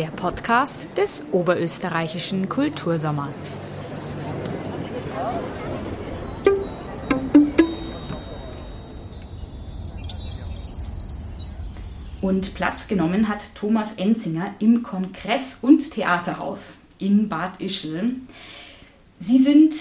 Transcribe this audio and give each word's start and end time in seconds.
Der 0.00 0.12
Podcast 0.12 0.88
des 0.96 1.26
oberösterreichischen 1.30 2.48
Kultursommers. 2.48 4.16
Und 12.22 12.54
Platz 12.54 12.88
genommen 12.88 13.28
hat 13.28 13.54
Thomas 13.54 13.92
Enzinger 13.92 14.54
im 14.58 14.82
Kongress- 14.82 15.58
und 15.60 15.90
Theaterhaus 15.90 16.78
in 16.98 17.28
Bad 17.28 17.60
Ischl. 17.60 18.14
Sie 19.18 19.36
sind 19.36 19.74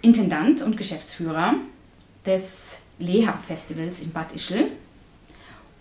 Intendant 0.00 0.62
und 0.62 0.78
Geschäftsführer 0.78 1.56
des 2.24 2.78
Leha-Festivals 2.98 4.00
in 4.00 4.12
Bad 4.12 4.32
Ischl. 4.34 4.68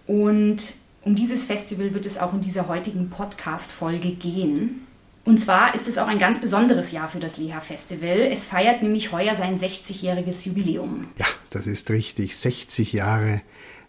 Und 0.06 0.74
um 1.10 1.16
dieses 1.16 1.48
Festival 1.48 1.96
wird 1.96 2.06
es 2.06 2.20
auch 2.20 2.36
in 2.36 2.42
dieser 2.42 2.68
heutigen 2.68 3.10
Podcast-Folge 3.10 4.12
gehen. 4.12 4.82
Und 5.26 5.40
zwar 5.40 5.74
ist 5.74 5.88
es 5.88 5.98
auch 5.98 6.06
ein 6.06 6.20
ganz 6.20 6.40
besonderes 6.40 6.92
Jahr 6.92 7.10
für 7.10 7.20
das 7.20 7.38
Leha-Festival. 7.38 8.30
Es 8.32 8.46
feiert 8.46 8.84
nämlich 8.84 9.12
heuer 9.12 9.34
sein 9.34 9.58
60-jähriges 9.58 10.48
Jubiläum. 10.48 11.08
Ja, 11.18 11.26
das 11.50 11.66
ist 11.66 11.90
richtig. 11.90 12.38
60 12.38 12.94
Jahre 12.94 13.42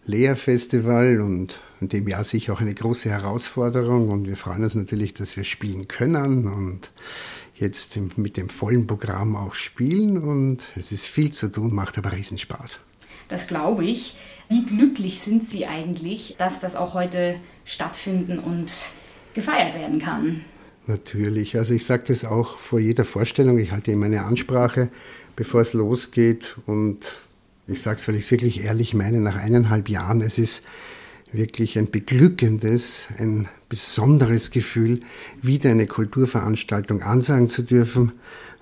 Leha-Festival 0.05 1.21
und 1.21 1.59
in 1.79 1.89
dem 1.89 2.07
Jahr 2.07 2.23
sicher 2.23 2.53
auch 2.53 2.59
eine 2.59 2.73
große 2.73 3.11
Herausforderung. 3.11 4.09
Und 4.09 4.27
wir 4.27 4.35
freuen 4.35 4.63
uns 4.63 4.73
natürlich, 4.73 5.13
dass 5.13 5.37
wir 5.37 5.43
spielen 5.43 5.87
können 5.87 6.47
und 6.47 6.89
jetzt 7.53 7.99
mit 8.17 8.35
dem 8.35 8.49
vollen 8.49 8.87
Programm 8.87 9.35
auch 9.35 9.53
spielen. 9.53 10.17
Und 10.17 10.65
es 10.75 10.91
ist 10.91 11.05
viel 11.05 11.31
zu 11.31 11.51
tun, 11.51 11.71
macht 11.71 11.99
aber 11.99 12.13
Riesenspaß. 12.13 12.79
Das 13.31 13.47
glaube 13.47 13.85
ich. 13.85 14.15
Wie 14.49 14.65
glücklich 14.65 15.21
sind 15.21 15.45
Sie 15.45 15.65
eigentlich, 15.65 16.35
dass 16.37 16.59
das 16.59 16.75
auch 16.75 16.93
heute 16.93 17.35
stattfinden 17.63 18.39
und 18.39 18.69
gefeiert 19.33 19.73
werden 19.73 19.99
kann? 19.99 20.41
Natürlich. 20.85 21.57
Also 21.57 21.73
ich 21.73 21.85
sage 21.85 22.03
das 22.07 22.25
auch 22.25 22.57
vor 22.57 22.79
jeder 22.79 23.05
Vorstellung. 23.05 23.57
Ich 23.57 23.71
halte 23.71 23.91
immer 23.91 24.07
eine 24.07 24.23
Ansprache, 24.23 24.89
bevor 25.37 25.61
es 25.61 25.71
losgeht. 25.71 26.57
Und 26.65 27.19
ich 27.67 27.81
sage 27.81 27.97
es, 27.97 28.07
weil 28.09 28.15
ich 28.15 28.25
es 28.25 28.31
wirklich 28.31 28.65
ehrlich 28.65 28.93
meine, 28.93 29.21
nach 29.21 29.37
eineinhalb 29.37 29.87
Jahren, 29.87 30.19
es 30.19 30.37
ist 30.37 30.63
wirklich 31.31 31.77
ein 31.79 31.89
beglückendes, 31.89 33.07
ein 33.17 33.47
besonderes 33.69 34.51
Gefühl, 34.51 34.99
wieder 35.41 35.71
eine 35.71 35.87
Kulturveranstaltung 35.87 37.01
ansagen 37.01 37.47
zu 37.47 37.61
dürfen 37.61 38.11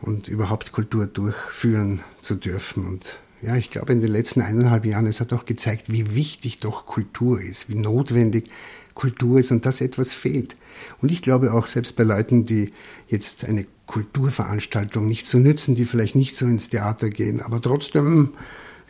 und 0.03 0.27
überhaupt 0.27 0.71
Kultur 0.71 1.07
durchführen 1.07 2.01
zu 2.21 2.35
dürfen. 2.35 2.85
Und 2.85 3.17
ja, 3.41 3.55
ich 3.55 3.69
glaube, 3.69 3.93
in 3.93 4.01
den 4.01 4.11
letzten 4.11 4.41
eineinhalb 4.41 4.85
Jahren, 4.85 5.07
es 5.07 5.21
hat 5.21 5.33
auch 5.33 5.45
gezeigt, 5.45 5.91
wie 5.91 6.15
wichtig 6.15 6.59
doch 6.59 6.85
Kultur 6.85 7.41
ist, 7.41 7.69
wie 7.69 7.75
notwendig 7.75 8.49
Kultur 8.93 9.39
ist 9.39 9.51
und 9.51 9.65
dass 9.65 9.81
etwas 9.81 10.13
fehlt. 10.13 10.57
Und 11.01 11.11
ich 11.11 11.21
glaube 11.21 11.53
auch 11.53 11.67
selbst 11.67 11.95
bei 11.95 12.03
Leuten, 12.03 12.45
die 12.45 12.73
jetzt 13.07 13.45
eine 13.45 13.65
Kulturveranstaltung 13.85 15.05
nicht 15.05 15.25
so 15.25 15.39
nützen, 15.39 15.75
die 15.75 15.85
vielleicht 15.85 16.15
nicht 16.15 16.35
so 16.35 16.45
ins 16.45 16.69
Theater 16.69 17.09
gehen, 17.09 17.41
aber 17.41 17.61
trotzdem 17.61 18.33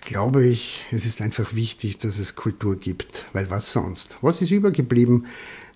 glaube 0.02 0.46
ich, 0.46 0.86
es 0.92 1.06
ist 1.06 1.22
einfach 1.22 1.54
wichtig, 1.54 1.98
dass 1.98 2.20
es 2.20 2.36
Kultur 2.36 2.78
gibt, 2.78 3.26
weil 3.34 3.50
was 3.50 3.72
sonst? 3.72 4.18
Was 4.22 4.42
ist 4.42 4.52
übergeblieben, 4.52 5.28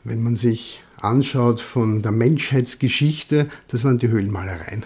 wenn 0.04 0.24
man 0.24 0.36
sich 0.36 0.84
anschaut 0.98 1.62
von 1.62 2.02
der 2.02 2.12
Menschheitsgeschichte? 2.12 3.50
Das 3.68 3.84
waren 3.84 4.00
die 4.00 4.08
Höhlenmalereien. 4.08 4.84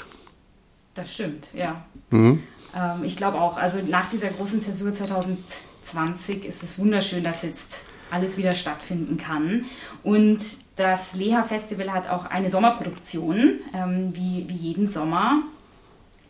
Das 0.94 1.14
stimmt, 1.14 1.50
ja. 1.54 1.86
Mhm. 2.10 2.40
Ähm, 2.78 3.04
ich 3.04 3.18
glaube 3.18 3.40
auch, 3.40 3.58
also 3.58 3.80
nach 3.88 4.10
dieser 4.10 4.30
großen 4.30 4.62
Zäsur 4.62 4.94
2020 4.94 6.46
ist 6.46 6.64
es 6.64 6.80
wunderschön, 6.80 7.24
dass 7.24 7.44
jetzt 7.44 7.84
alles 8.12 8.38
wieder 8.38 8.56
stattfinden 8.56 9.18
kann. 9.18 9.66
Und 10.04 10.40
das 10.76 11.14
Leha 11.14 11.44
Festival 11.44 11.92
hat 11.92 12.10
auch 12.10 12.26
eine 12.26 12.50
Sommerproduktion, 12.50 13.60
ähm, 13.74 14.12
wie, 14.14 14.46
wie 14.48 14.56
jeden 14.56 14.88
Sommer. 14.88 15.42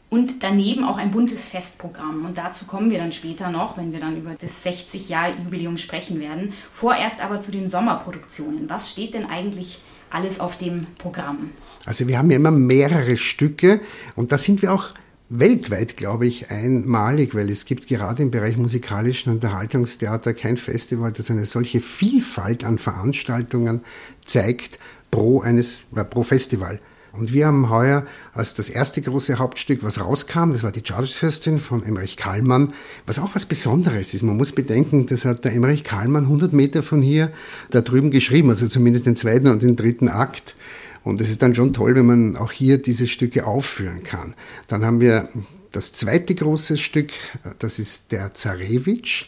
Und 0.10 0.42
daneben 0.42 0.86
auch 0.86 0.98
ein 0.98 1.12
buntes 1.12 1.46
Festprogramm. 1.46 2.26
Und 2.26 2.38
dazu 2.38 2.66
kommen 2.66 2.90
wir 2.90 2.98
dann 2.98 3.12
später 3.12 3.50
noch, 3.52 3.78
wenn 3.78 3.92
wir 3.92 4.00
dann 4.00 4.16
über 4.16 4.36
das 4.40 4.66
60-Jahr-Jubiläum 4.66 5.78
sprechen 5.78 6.22
werden. 6.22 6.54
Vorerst 6.72 7.22
aber 7.22 7.42
zu 7.42 7.52
den 7.52 7.68
Sommerproduktionen. 7.68 8.70
Was 8.70 8.90
steht 8.90 9.14
denn 9.14 9.26
eigentlich 9.26 9.82
alles 10.10 10.40
auf 10.40 10.58
dem 10.58 10.88
Programm? 10.98 11.50
Also 11.86 12.08
wir 12.08 12.18
haben 12.18 12.32
ja 12.32 12.38
immer 12.38 12.52
mehrere 12.52 13.18
Stücke 13.18 13.82
und 14.16 14.32
da 14.32 14.38
sind 14.38 14.62
wir 14.62 14.74
auch 14.74 14.92
weltweit, 15.30 15.98
glaube 15.98 16.26
ich, 16.26 16.50
einmalig, 16.52 17.36
weil 17.36 17.50
es 17.50 17.66
gibt 17.66 17.88
gerade 17.88 18.24
im 18.24 18.32
Bereich 18.32 18.58
musikalischen 18.58 19.34
Unterhaltungstheater 19.34 20.34
kein 20.34 20.58
Festival, 20.58 21.12
das 21.12 21.30
eine 21.30 21.46
solche 21.46 21.82
Vielfalt 21.82 22.64
an 22.64 22.78
Veranstaltungen 22.78 23.82
zeigt 24.26 24.80
pro 25.12 25.42
eines, 25.42 25.82
äh, 25.96 26.04
pro 26.04 26.24
Festival. 26.24 26.80
Und 27.12 27.34
wir 27.34 27.48
haben 27.48 27.70
heuer 27.70 28.06
als 28.34 28.54
das 28.54 28.70
erste 28.70 29.02
große 29.02 29.40
Hauptstück, 29.40 29.82
was 29.82 30.00
rauskam, 30.00 30.52
das 30.52 30.62
war 30.62 30.72
die 30.72 30.84
Charlesfürstin 30.84 31.58
von 31.58 31.84
Emmerich 31.84 32.16
Kallmann, 32.16 32.74
was 33.08 33.18
auch 33.18 33.34
was 33.34 33.46
Besonderes 33.46 34.14
ist. 34.14 34.22
Man 34.22 34.38
muss 34.38 34.52
bedenken, 34.52 35.08
das 35.08 35.26
hat 35.26 35.44
der 35.44 35.54
Emmerich 35.54 35.84
Kallmann 35.84 36.26
100 36.26 36.54
Meter 36.54 36.84
von 36.84 37.02
hier 37.02 37.32
da 37.72 37.82
drüben 37.82 38.12
geschrieben, 38.12 38.50
also 38.50 38.68
zumindest 38.68 39.08
den 39.08 39.16
zweiten 39.16 39.48
und 39.48 39.62
den 39.62 39.76
dritten 39.76 40.10
Akt. 40.10 40.56
Und 41.08 41.22
es 41.22 41.30
ist 41.30 41.42
dann 41.42 41.56
schon 41.56 41.72
toll, 41.72 41.96
wenn 41.96 42.06
man 42.06 42.36
auch 42.36 42.52
hier 42.52 42.80
diese 42.80 43.08
Stücke 43.08 43.48
aufführen 43.48 44.04
kann. 44.04 44.34
Dann 44.68 44.86
haben 44.86 45.00
wir 45.00 45.30
das 45.72 45.94
zweite 45.94 46.36
große 46.36 46.78
Stück, 46.78 47.12
das 47.60 47.80
ist 47.80 48.12
der 48.12 48.34
Zarewitsch 48.34 49.28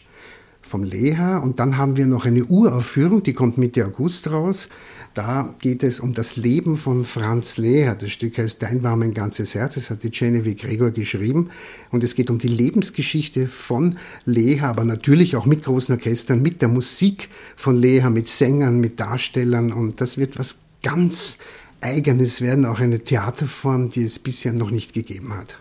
vom 0.60 0.84
Leha. 0.84 1.38
Und 1.38 1.58
dann 1.58 1.78
haben 1.78 1.96
wir 1.96 2.06
noch 2.06 2.26
eine 2.26 2.44
Uraufführung, 2.44 3.22
die 3.22 3.32
kommt 3.32 3.56
Mitte 3.56 3.86
August 3.86 4.30
raus. 4.30 4.68
Da 5.14 5.54
geht 5.58 5.82
es 5.82 6.00
um 6.00 6.12
das 6.12 6.36
Leben 6.36 6.76
von 6.76 7.06
Franz 7.06 7.56
Leha. 7.56 7.94
Das 7.94 8.10
Stück 8.10 8.36
heißt 8.36 8.62
Dein 8.62 8.82
war 8.82 8.96
mein 8.96 9.14
ganzes 9.14 9.54
Herz. 9.54 9.74
Das 9.74 9.88
hat 9.88 10.02
die 10.02 10.10
Genevieve 10.10 10.56
Gregor 10.56 10.90
geschrieben. 10.90 11.48
Und 11.90 12.04
es 12.04 12.14
geht 12.14 12.28
um 12.28 12.38
die 12.38 12.48
Lebensgeschichte 12.48 13.48
von 13.48 13.96
Leha, 14.26 14.68
aber 14.68 14.84
natürlich 14.84 15.34
auch 15.34 15.46
mit 15.46 15.64
großen 15.64 15.94
Orchestern, 15.94 16.42
mit 16.42 16.60
der 16.60 16.68
Musik 16.68 17.30
von 17.56 17.74
Leha, 17.74 18.10
mit 18.10 18.28
Sängern, 18.28 18.80
mit 18.80 19.00
Darstellern. 19.00 19.72
Und 19.72 20.02
das 20.02 20.18
wird 20.18 20.38
was 20.38 20.58
ganz 20.82 21.38
Eigenes 21.80 22.40
werden, 22.40 22.66
auch 22.66 22.80
eine 22.80 23.00
Theaterform, 23.00 23.88
die 23.88 24.04
es 24.04 24.18
bisher 24.18 24.52
noch 24.52 24.70
nicht 24.70 24.92
gegeben 24.92 25.36
hat. 25.36 25.58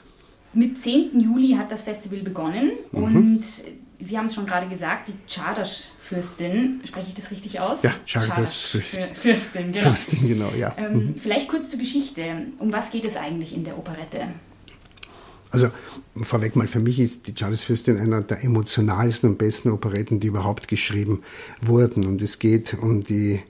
Mit 0.53 0.81
10. 0.81 1.19
Juli 1.19 1.53
hat 1.53 1.71
das 1.71 1.83
Festival 1.83 2.19
begonnen 2.19 2.71
mhm. 2.91 3.03
und 3.03 3.45
Sie 4.01 4.17
haben 4.17 4.27
es 4.27 4.35
schon 4.35 4.45
gerade 4.45 4.69
gesagt, 4.69 5.09
die 5.09 5.13
Czardas-Fürstin, 5.27 6.79
spreche 6.85 7.09
ich 7.09 7.15
das 7.15 7.31
richtig 7.31 7.59
aus? 7.59 7.83
Ja, 7.83 7.93
Czardas-Fürstin, 8.05 9.73
genau. 9.73 9.81
Fürstin, 9.81 10.27
genau 10.27 10.51
ja. 10.57 10.73
Ähm, 10.77 10.93
mhm. 10.93 11.15
Vielleicht 11.17 11.49
kurz 11.49 11.69
zur 11.69 11.79
Geschichte. 11.79 12.23
Um 12.59 12.71
was 12.71 12.91
geht 12.91 13.03
es 13.03 13.17
eigentlich 13.17 13.53
in 13.53 13.65
der 13.65 13.77
Operette? 13.77 14.29
Also 15.51 15.69
vorweg 16.15 16.55
mal, 16.55 16.67
für 16.67 16.79
mich 16.79 16.99
ist 16.99 17.27
die 17.27 17.33
Czardas-Fürstin 17.33 17.97
einer 17.97 18.21
der 18.21 18.41
emotionalsten 18.41 19.31
und 19.31 19.37
besten 19.37 19.69
Operetten, 19.69 20.21
die 20.21 20.27
überhaupt 20.27 20.69
geschrieben 20.69 21.21
wurden. 21.61 22.05
Und 22.05 22.21
es 22.21 22.39
geht 22.39 22.75
um 22.75 23.03
die 23.03 23.41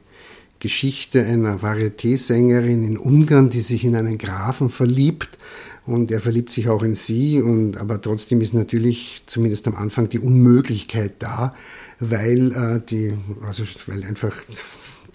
Geschichte 0.59 1.23
einer 1.23 1.61
Varieté-Sängerin 1.61 2.83
in 2.83 2.97
Ungarn, 2.97 3.49
die 3.49 3.61
sich 3.61 3.83
in 3.83 3.95
einen 3.95 4.17
Grafen 4.17 4.69
verliebt 4.69 5.37
und 5.85 6.11
er 6.11 6.19
verliebt 6.19 6.51
sich 6.51 6.69
auch 6.69 6.83
in 6.83 6.95
sie 6.95 7.41
und 7.41 7.77
aber 7.77 8.01
trotzdem 8.01 8.41
ist 8.41 8.53
natürlich 8.53 9.23
zumindest 9.25 9.67
am 9.67 9.75
Anfang 9.75 10.09
die 10.09 10.19
Unmöglichkeit 10.19 11.13
da, 11.19 11.55
weil 11.99 12.51
äh, 12.51 12.81
die 12.87 13.13
also 13.45 13.63
weil 13.87 14.03
einfach 14.03 14.35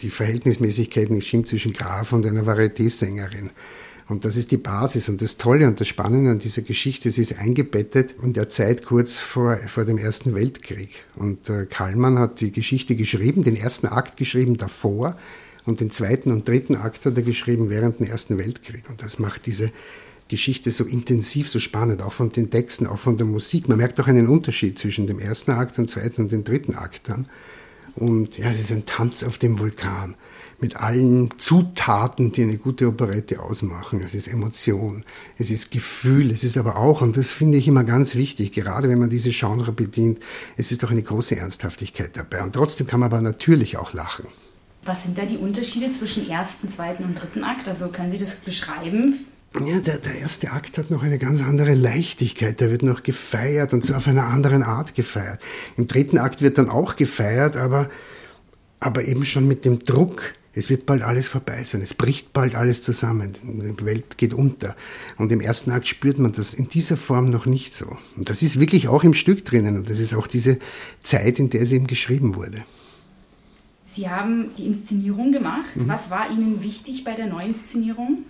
die 0.00 0.10
Verhältnismäßigkeit 0.10 1.10
nicht 1.10 1.28
stimmt 1.28 1.46
zwischen 1.46 1.72
Graf 1.72 2.12
und 2.12 2.26
einer 2.26 2.42
Varieté-Sängerin. 2.42 3.50
Und 4.08 4.24
das 4.24 4.36
ist 4.36 4.50
die 4.50 4.58
Basis. 4.58 5.08
Und 5.08 5.22
das 5.22 5.38
Tolle 5.38 5.66
und 5.66 5.80
das 5.80 5.88
Spannende 5.88 6.30
an 6.30 6.38
dieser 6.38 6.62
Geschichte, 6.62 7.08
es 7.08 7.18
ist 7.18 7.38
eingebettet 7.38 8.14
in 8.22 8.34
der 8.34 8.50
Zeit 8.50 8.84
kurz 8.84 9.18
vor, 9.18 9.56
vor 9.66 9.84
dem 9.84 9.96
Ersten 9.96 10.34
Weltkrieg. 10.34 11.04
Und 11.16 11.48
äh, 11.48 11.66
Kallmann 11.66 12.18
hat 12.18 12.40
die 12.40 12.52
Geschichte 12.52 12.96
geschrieben, 12.96 13.44
den 13.44 13.56
ersten 13.56 13.86
Akt 13.86 14.16
geschrieben 14.16 14.56
davor 14.56 15.16
und 15.64 15.80
den 15.80 15.90
zweiten 15.90 16.30
und 16.30 16.46
dritten 16.46 16.76
Akt 16.76 17.06
hat 17.06 17.16
er 17.16 17.22
geschrieben 17.22 17.70
während 17.70 17.98
dem 17.98 18.06
Ersten 18.06 18.36
Weltkrieg. 18.36 18.88
Und 18.90 19.02
das 19.02 19.18
macht 19.18 19.46
diese 19.46 19.70
Geschichte 20.28 20.70
so 20.70 20.84
intensiv, 20.84 21.48
so 21.48 21.58
spannend, 21.58 22.02
auch 22.02 22.12
von 22.12 22.30
den 22.30 22.50
Texten, 22.50 22.86
auch 22.86 22.98
von 22.98 23.16
der 23.16 23.26
Musik. 23.26 23.68
Man 23.68 23.78
merkt 23.78 23.98
auch 24.00 24.06
einen 24.06 24.28
Unterschied 24.28 24.78
zwischen 24.78 25.06
dem 25.06 25.18
ersten 25.18 25.52
Akt, 25.52 25.78
dem 25.78 25.88
zweiten 25.88 26.22
und 26.22 26.32
dem 26.32 26.44
dritten 26.44 26.74
Akt 26.74 27.08
dann. 27.08 27.26
Und 27.94 28.36
ja, 28.36 28.50
es 28.50 28.60
ist 28.60 28.72
ein 28.72 28.84
Tanz 28.84 29.22
auf 29.22 29.38
dem 29.38 29.58
Vulkan 29.58 30.14
mit 30.64 30.76
allen 30.76 31.28
Zutaten, 31.36 32.32
die 32.32 32.42
eine 32.42 32.56
gute 32.56 32.88
Operette 32.88 33.42
ausmachen. 33.42 34.00
Es 34.02 34.14
ist 34.14 34.28
Emotion, 34.28 35.04
es 35.36 35.50
ist 35.50 35.70
Gefühl, 35.70 36.30
es 36.30 36.42
ist 36.42 36.56
aber 36.56 36.76
auch, 36.76 37.02
und 37.02 37.18
das 37.18 37.32
finde 37.32 37.58
ich 37.58 37.68
immer 37.68 37.84
ganz 37.84 38.14
wichtig, 38.14 38.52
gerade 38.52 38.88
wenn 38.88 38.98
man 38.98 39.10
diese 39.10 39.28
Genre 39.28 39.72
bedient, 39.72 40.20
es 40.56 40.72
ist 40.72 40.82
doch 40.82 40.90
eine 40.90 41.02
große 41.02 41.36
Ernsthaftigkeit 41.36 42.16
dabei. 42.16 42.42
Und 42.42 42.54
trotzdem 42.54 42.86
kann 42.86 43.00
man 43.00 43.12
aber 43.12 43.20
natürlich 43.20 43.76
auch 43.76 43.92
lachen. 43.92 44.24
Was 44.86 45.02
sind 45.02 45.18
da 45.18 45.26
die 45.26 45.36
Unterschiede 45.36 45.90
zwischen 45.90 46.30
ersten, 46.30 46.70
zweiten 46.70 47.04
und 47.04 47.20
dritten 47.20 47.44
Akt? 47.44 47.68
Also 47.68 47.88
können 47.88 48.08
Sie 48.08 48.16
das 48.16 48.36
beschreiben? 48.36 49.26
Ja, 49.66 49.80
der, 49.80 49.98
der 49.98 50.18
erste 50.18 50.50
Akt 50.50 50.78
hat 50.78 50.90
noch 50.90 51.02
eine 51.02 51.18
ganz 51.18 51.42
andere 51.42 51.74
Leichtigkeit. 51.74 52.58
Der 52.58 52.70
wird 52.70 52.82
noch 52.82 53.02
gefeiert 53.02 53.74
und 53.74 53.84
zwar 53.84 53.98
auf 53.98 54.08
einer 54.08 54.28
anderen 54.28 54.62
Art 54.62 54.94
gefeiert. 54.94 55.40
Im 55.76 55.88
dritten 55.88 56.16
Akt 56.16 56.40
wird 56.40 56.56
dann 56.56 56.70
auch 56.70 56.96
gefeiert, 56.96 57.54
aber, 57.54 57.90
aber 58.80 59.04
eben 59.04 59.26
schon 59.26 59.46
mit 59.46 59.66
dem 59.66 59.80
Druck, 59.80 60.34
Es 60.54 60.70
wird 60.70 60.86
bald 60.86 61.02
alles 61.02 61.28
vorbei 61.28 61.64
sein, 61.64 61.82
es 61.82 61.94
bricht 61.94 62.32
bald 62.32 62.54
alles 62.54 62.82
zusammen, 62.82 63.32
die 63.42 63.84
Welt 63.84 64.18
geht 64.18 64.32
unter. 64.32 64.76
Und 65.18 65.32
im 65.32 65.40
ersten 65.40 65.70
Akt 65.72 65.88
spürt 65.88 66.18
man 66.18 66.32
das 66.32 66.54
in 66.54 66.68
dieser 66.68 66.96
Form 66.96 67.30
noch 67.30 67.46
nicht 67.46 67.74
so. 67.74 67.96
Und 68.16 68.30
das 68.30 68.42
ist 68.42 68.60
wirklich 68.60 68.88
auch 68.88 69.02
im 69.02 69.14
Stück 69.14 69.44
drinnen 69.44 69.76
und 69.76 69.90
das 69.90 69.98
ist 69.98 70.14
auch 70.14 70.26
diese 70.26 70.58
Zeit, 71.02 71.38
in 71.38 71.50
der 71.50 71.62
es 71.62 71.72
eben 71.72 71.86
geschrieben 71.86 72.36
wurde. 72.36 72.64
Sie 73.84 74.08
haben 74.08 74.50
die 74.56 74.66
Inszenierung 74.66 75.32
gemacht. 75.32 75.76
Mhm. 75.76 75.88
Was 75.88 76.10
war 76.10 76.30
Ihnen 76.30 76.62
wichtig 76.62 77.04
bei 77.04 77.14
der 77.14 77.26
Neuinszenierung? 77.26 78.24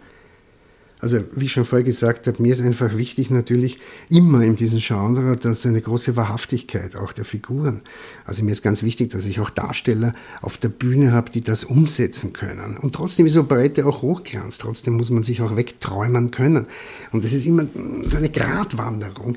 Also 1.05 1.23
wie 1.37 1.45
ich 1.45 1.53
schon 1.53 1.67
vorher 1.67 1.85
gesagt 1.85 2.27
habe, 2.29 2.41
mir 2.43 2.55
ist 2.55 2.63
einfach 2.63 2.97
wichtig 2.97 3.29
natürlich 3.29 3.77
immer 4.09 4.41
in 4.41 4.57
diesem 4.57 4.79
Genre, 4.79 5.37
dass 5.37 5.67
eine 5.67 5.83
große 5.83 6.17
Wahrhaftigkeit 6.17 6.97
auch 6.97 7.13
der 7.13 7.27
Figuren. 7.27 7.83
Also 8.25 8.43
mir 8.43 8.53
ist 8.53 8.63
ganz 8.63 8.83
wichtig, 8.83 9.11
dass 9.11 9.27
ich 9.27 9.39
auch 9.39 9.51
Darsteller 9.51 10.15
auf 10.41 10.57
der 10.57 10.71
Bühne 10.71 11.13
habe, 11.13 11.31
die 11.31 11.43
das 11.43 11.63
umsetzen 11.63 12.33
können. 12.33 12.79
Und 12.79 12.95
trotzdem 12.95 13.27
ist 13.27 13.37
Operette 13.37 13.85
auch 13.85 14.01
Hochglanz. 14.01 14.57
Trotzdem 14.57 14.95
muss 14.95 15.11
man 15.11 15.23
sich 15.23 15.43
auch 15.43 15.57
wegträumen 15.57 16.31
können. 16.31 16.65
Und 17.13 17.23
das 17.23 17.35
ist 17.35 17.45
immer 17.45 17.67
so 18.07 18.17
eine 18.17 18.31
Gratwanderung 18.31 19.37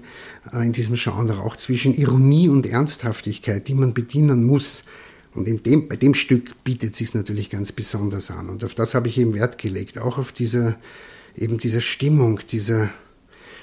äh, 0.53 0.65
in 0.65 0.71
diesem 0.71 0.95
Genre, 0.95 1.37
auch 1.39 1.57
zwischen 1.57 1.93
Ironie 1.93 2.47
und 2.47 2.65
Ernsthaftigkeit, 2.65 3.67
die 3.67 3.73
man 3.73 3.93
bedienen 3.93 4.45
muss. 4.45 4.85
Und 5.35 5.65
dem, 5.65 5.89
bei 5.89 5.97
dem 5.97 6.13
Stück 6.13 6.63
bietet 6.63 6.95
sich 6.95 7.13
natürlich 7.13 7.49
ganz 7.49 7.73
besonders 7.73 8.31
an. 8.31 8.47
Und 8.47 8.63
auf 8.63 8.73
das 8.73 8.95
habe 8.95 9.09
ich 9.09 9.17
eben 9.17 9.33
Wert 9.33 9.57
gelegt, 9.57 9.99
auch 9.99 10.17
auf 10.17 10.31
dieser 10.31 10.77
eben 11.37 11.57
diese 11.57 11.81
Stimmung, 11.81 12.39
diese 12.51 12.89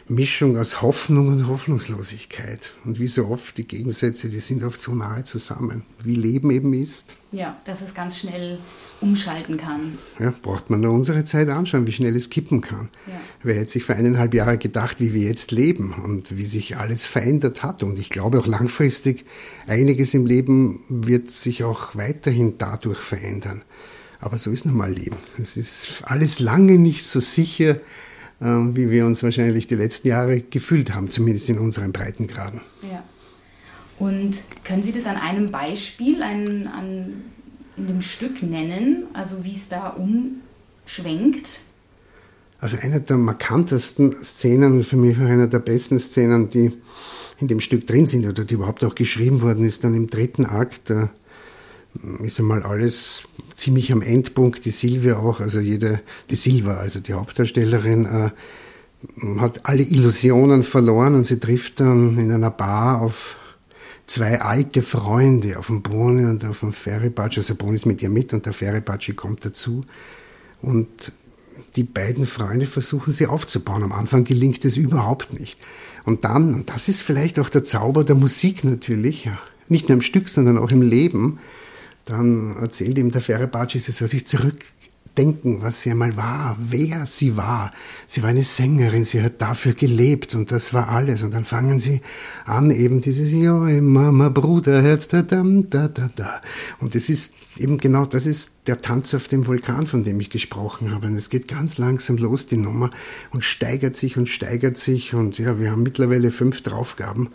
Mischung 0.06 0.58
aus 0.58 0.82
Hoffnung 0.82 1.28
und 1.28 1.48
Hoffnungslosigkeit. 1.48 2.70
Und 2.84 3.00
wie 3.00 3.06
so 3.06 3.28
oft, 3.28 3.56
die 3.56 3.66
Gegensätze, 3.66 4.28
die 4.28 4.40
sind 4.40 4.62
oft 4.62 4.78
so 4.78 4.94
nahe 4.94 5.24
zusammen, 5.24 5.82
wie 6.02 6.14
Leben 6.14 6.50
eben 6.50 6.74
ist. 6.74 7.06
Ja, 7.32 7.58
dass 7.64 7.80
es 7.80 7.94
ganz 7.94 8.20
schnell 8.20 8.58
umschalten 9.00 9.56
kann. 9.56 9.98
Ja, 10.18 10.32
braucht 10.42 10.68
man 10.68 10.82
nur 10.82 10.92
unsere 10.92 11.24
Zeit 11.24 11.48
anschauen, 11.48 11.86
wie 11.86 11.92
schnell 11.92 12.14
es 12.16 12.28
kippen 12.28 12.60
kann. 12.60 12.90
Ja. 13.06 13.20
Wer 13.42 13.56
hätte 13.56 13.72
sich 13.72 13.84
vor 13.84 13.94
eineinhalb 13.94 14.34
Jahren 14.34 14.58
gedacht, 14.58 15.00
wie 15.00 15.14
wir 15.14 15.22
jetzt 15.22 15.52
leben 15.52 15.94
und 15.94 16.36
wie 16.36 16.44
sich 16.44 16.76
alles 16.76 17.06
verändert 17.06 17.62
hat. 17.62 17.82
Und 17.82 17.98
ich 17.98 18.10
glaube 18.10 18.38
auch 18.38 18.46
langfristig, 18.46 19.24
einiges 19.66 20.12
im 20.12 20.26
Leben 20.26 20.84
wird 20.88 21.30
sich 21.30 21.64
auch 21.64 21.96
weiterhin 21.96 22.58
dadurch 22.58 22.98
verändern. 22.98 23.62
Aber 24.24 24.38
so 24.38 24.50
ist 24.50 24.64
nun 24.64 24.74
mal 24.74 24.90
Leben. 24.90 25.18
Es 25.38 25.58
ist 25.58 26.02
alles 26.04 26.40
lange 26.40 26.78
nicht 26.78 27.04
so 27.04 27.20
sicher, 27.20 27.76
ähm, 28.40 28.74
wie 28.74 28.90
wir 28.90 29.04
uns 29.04 29.22
wahrscheinlich 29.22 29.66
die 29.66 29.74
letzten 29.74 30.08
Jahre 30.08 30.40
gefühlt 30.40 30.94
haben, 30.94 31.10
zumindest 31.10 31.50
in 31.50 31.58
unseren 31.58 31.92
Breitengraden. 31.92 32.62
Ja. 32.90 33.04
Und 33.98 34.36
können 34.64 34.82
Sie 34.82 34.92
das 34.94 35.04
an 35.04 35.16
einem 35.16 35.50
Beispiel 35.50 36.22
ein, 36.22 36.66
an, 36.66 37.24
in 37.76 37.86
dem 37.86 38.00
Stück 38.00 38.42
nennen, 38.42 39.04
also 39.12 39.44
wie 39.44 39.52
es 39.52 39.68
da 39.68 39.90
umschwenkt? 39.90 41.60
Also 42.60 42.78
eine 42.80 43.02
der 43.02 43.18
markantesten 43.18 44.22
Szenen, 44.22 44.84
für 44.84 44.96
mich 44.96 45.18
auch 45.18 45.28
eine 45.28 45.50
der 45.50 45.58
besten 45.58 45.98
Szenen, 45.98 46.48
die 46.48 46.72
in 47.40 47.48
dem 47.48 47.60
Stück 47.60 47.86
drin 47.86 48.06
sind 48.06 48.26
oder 48.26 48.46
die 48.46 48.54
überhaupt 48.54 48.86
auch 48.86 48.94
geschrieben 48.94 49.42
worden 49.42 49.66
ist, 49.66 49.84
dann 49.84 49.94
im 49.94 50.08
dritten 50.08 50.46
Akt. 50.46 50.88
Da 50.88 51.10
ist 52.22 52.40
einmal 52.40 52.62
alles 52.62 53.22
ziemlich 53.54 53.92
am 53.92 54.02
Endpunkt. 54.02 54.64
Die 54.64 54.70
Silvia 54.70 55.16
auch, 55.16 55.40
also 55.40 55.60
jede, 55.60 56.00
die 56.30 56.36
Silva, 56.36 56.74
also 56.74 57.00
die 57.00 57.12
Hauptdarstellerin, 57.12 58.06
äh, 58.06 58.30
hat 59.38 59.66
alle 59.66 59.82
Illusionen 59.82 60.62
verloren 60.62 61.14
und 61.14 61.24
sie 61.24 61.38
trifft 61.38 61.80
dann 61.80 62.18
in 62.18 62.32
einer 62.32 62.50
Bar 62.50 63.02
auf 63.02 63.36
zwei 64.06 64.40
alte 64.40 64.82
Freunde, 64.82 65.58
auf 65.58 65.68
dem 65.68 65.82
Boni 65.82 66.24
und 66.24 66.44
auf 66.44 66.60
dem 66.60 66.72
Ferripatschi. 66.72 67.40
Also 67.40 67.54
Boni 67.54 67.76
ist 67.76 67.86
mit 67.86 68.02
ihr 68.02 68.10
mit 68.10 68.32
und 68.32 68.46
der 68.46 68.52
Ferripatschi 68.52 69.14
kommt 69.14 69.44
dazu. 69.44 69.84
Und 70.62 71.12
die 71.76 71.84
beiden 71.84 72.26
Freunde 72.26 72.66
versuchen 72.66 73.12
sie 73.12 73.26
aufzubauen. 73.26 73.82
Am 73.82 73.92
Anfang 73.92 74.24
gelingt 74.24 74.64
es 74.64 74.76
überhaupt 74.76 75.38
nicht. 75.38 75.58
Und 76.04 76.24
dann, 76.24 76.54
und 76.54 76.70
das 76.70 76.88
ist 76.88 77.00
vielleicht 77.00 77.38
auch 77.38 77.48
der 77.48 77.64
Zauber 77.64 78.04
der 78.04 78.14
Musik 78.14 78.64
natürlich, 78.64 79.28
nicht 79.68 79.88
nur 79.88 79.96
im 79.96 80.02
Stück, 80.02 80.28
sondern 80.28 80.58
auch 80.58 80.70
im 80.70 80.82
Leben, 80.82 81.38
dann 82.04 82.56
erzählt 82.56 82.98
ihm 82.98 83.10
der 83.10 83.20
Ferebaci, 83.20 83.78
sie 83.78 83.92
soll 83.92 84.08
sich 84.08 84.26
zurückdenken, 84.26 85.62
was 85.62 85.82
sie 85.82 85.90
einmal 85.90 86.16
war, 86.16 86.56
wer 86.58 87.06
sie 87.06 87.36
war. 87.36 87.72
Sie 88.06 88.22
war 88.22 88.30
eine 88.30 88.44
Sängerin, 88.44 89.04
sie 89.04 89.22
hat 89.22 89.40
dafür 89.40 89.72
gelebt 89.72 90.34
und 90.34 90.52
das 90.52 90.74
war 90.74 90.88
alles. 90.88 91.22
Und 91.22 91.32
dann 91.32 91.44
fangen 91.44 91.80
sie 91.80 92.02
an, 92.44 92.70
eben 92.70 93.00
dieses 93.00 93.32
Jo, 93.32 93.60
Mama, 93.80 94.28
Bruderherz, 94.28 95.08
da, 95.08 95.22
da, 95.22 95.42
da, 95.42 95.88
da. 95.88 96.42
Und 96.80 96.94
das 96.94 97.08
ist 97.08 97.32
eben 97.56 97.78
genau, 97.78 98.04
das 98.04 98.26
ist 98.26 98.52
der 98.66 98.82
Tanz 98.82 99.14
auf 99.14 99.28
dem 99.28 99.46
Vulkan, 99.46 99.86
von 99.86 100.04
dem 100.04 100.20
ich 100.20 100.28
gesprochen 100.28 100.92
habe. 100.92 101.06
Und 101.06 101.14
es 101.14 101.30
geht 101.30 101.48
ganz 101.48 101.78
langsam 101.78 102.16
los, 102.18 102.46
die 102.46 102.56
Nummer, 102.58 102.90
und 103.30 103.44
steigert 103.44 103.96
sich 103.96 104.18
und 104.18 104.28
steigert 104.28 104.76
sich. 104.76 105.14
Und 105.14 105.38
ja, 105.38 105.58
wir 105.58 105.70
haben 105.70 105.82
mittlerweile 105.82 106.30
fünf 106.30 106.60
Draufgaben 106.60 107.30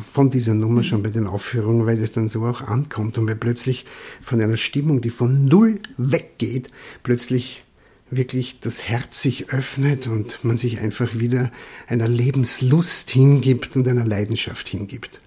von 0.00 0.30
dieser 0.30 0.54
Nummer 0.54 0.82
schon 0.82 1.02
bei 1.02 1.10
den 1.10 1.26
Aufführungen, 1.26 1.86
weil 1.86 2.00
es 2.00 2.12
dann 2.12 2.28
so 2.28 2.44
auch 2.44 2.62
ankommt 2.62 3.18
und 3.18 3.26
wir 3.28 3.34
plötzlich 3.34 3.86
von 4.20 4.40
einer 4.40 4.56
Stimmung, 4.56 5.00
die 5.00 5.10
von 5.10 5.46
null 5.46 5.80
weggeht, 5.96 6.68
plötzlich 7.02 7.64
wirklich 8.10 8.60
das 8.60 8.88
Herz 8.88 9.22
sich 9.22 9.50
öffnet 9.50 10.06
und 10.06 10.44
man 10.44 10.56
sich 10.56 10.78
einfach 10.80 11.18
wieder 11.18 11.50
einer 11.86 12.08
Lebenslust 12.08 13.10
hingibt 13.10 13.76
und 13.76 13.88
einer 13.88 14.04
Leidenschaft 14.04 14.68
hingibt 14.68 15.20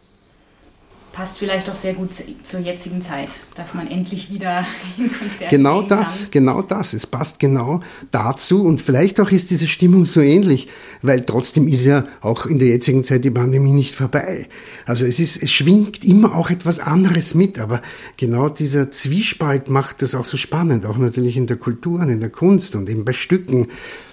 passt 1.18 1.40
vielleicht 1.40 1.68
auch 1.68 1.76
sehr 1.76 1.96
gut 1.96 2.12
zur 2.44 2.60
jetzigen 2.60 3.02
Zeit, 3.02 3.30
dass 3.56 3.74
man 3.74 3.88
endlich 3.88 4.32
wieder 4.32 4.68
in 5.00 5.12
Konzerte 5.12 5.48
Genau 5.56 5.82
das, 5.82 6.20
kann. 6.22 6.28
genau 6.30 6.62
das. 6.62 6.94
Es 6.94 7.08
passt 7.08 7.40
genau 7.40 7.80
dazu 8.12 8.64
und 8.64 8.80
vielleicht 8.80 9.20
auch 9.20 9.32
ist 9.32 9.50
diese 9.50 9.68
Stimmung 9.68 10.06
so 10.06 10.22
ähnlich, 10.22 10.68
weil 11.02 11.22
trotzdem 11.22 11.68
ist 11.68 11.86
ja 11.86 12.06
auch 12.22 12.46
in 12.46 12.60
der 12.60 12.68
jetzigen 12.68 13.04
Zeit 13.04 13.26
die 13.26 13.32
Pandemie 13.32 13.72
nicht 13.74 13.96
vorbei. 13.96 14.48
Also 14.86 15.06
es 15.06 15.20
ist, 15.20 15.42
es 15.42 15.52
schwingt 15.52 16.06
immer 16.06 16.36
auch 16.36 16.52
etwas 16.52 16.80
anderes 16.80 17.34
mit, 17.34 17.58
aber 17.58 17.82
genau 18.18 18.50
dieser 18.50 18.92
Zwiespalt 18.92 19.70
macht 19.70 20.04
das 20.04 20.14
auch 20.14 20.26
so 20.26 20.38
spannend, 20.38 20.86
auch 20.86 21.00
natürlich 21.00 21.36
in 21.36 21.48
der 21.48 21.58
Kultur 21.58 22.00
und 22.00 22.10
in 22.10 22.20
der 22.20 22.30
Kunst 22.30 22.76
und 22.76 22.88
eben 22.92 23.06
bei 23.06 23.14
Stücken, 23.14 23.70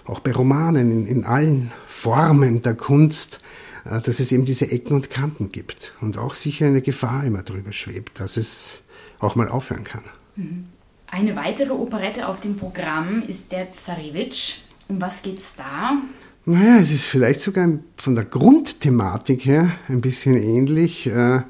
auch 0.07 0.21
bei 0.21 0.33
Romanen, 0.33 0.91
in, 0.91 1.07
in 1.07 1.25
allen 1.27 1.71
Formen 1.87 2.63
der 2.63 2.75
Kunst 2.75 3.41
dass 3.85 4.21
es 4.21 4.33
eben 4.33 4.45
diese 4.45 4.71
Ecken 4.71 4.95
und 4.95 5.11
Kanten 5.11 5.53
gibt 5.53 5.95
und 6.01 6.19
auch 6.19 6.35
sicher 6.35 6.67
eine 6.67 6.83
Gefahr 6.83 7.25
immer 7.25 7.43
drüber 7.43 7.73
schwebt, 7.73 8.21
dass 8.21 8.37
es 8.37 8.81
auch 9.19 9.37
mal 9.37 9.49
aufhören 9.49 9.85
kann. 9.85 10.03
Mhm. 10.37 10.67
Eine 11.07 11.37
weitere 11.37 11.73
Operette 11.73 12.27
auf 12.27 12.41
dem 12.41 12.57
Programm 12.57 13.23
ist 13.23 13.53
der 13.53 13.77
Zarewitsch. 13.77 14.63
Um 14.89 15.01
was 15.01 15.23
geht's 15.23 15.55
da? 15.55 15.99
Naja, 16.47 16.79
es 16.79 16.91
ist 16.91 17.07
vielleicht 17.07 17.41
sogar 17.41 17.69
von 17.97 18.15
der 18.15 18.25
Grundthematik 18.25 19.47
her 19.47 19.71
ein 19.89 20.01
bisschen 20.01 20.35
ähnlich. 20.35 21.07
Äh, 21.07 21.43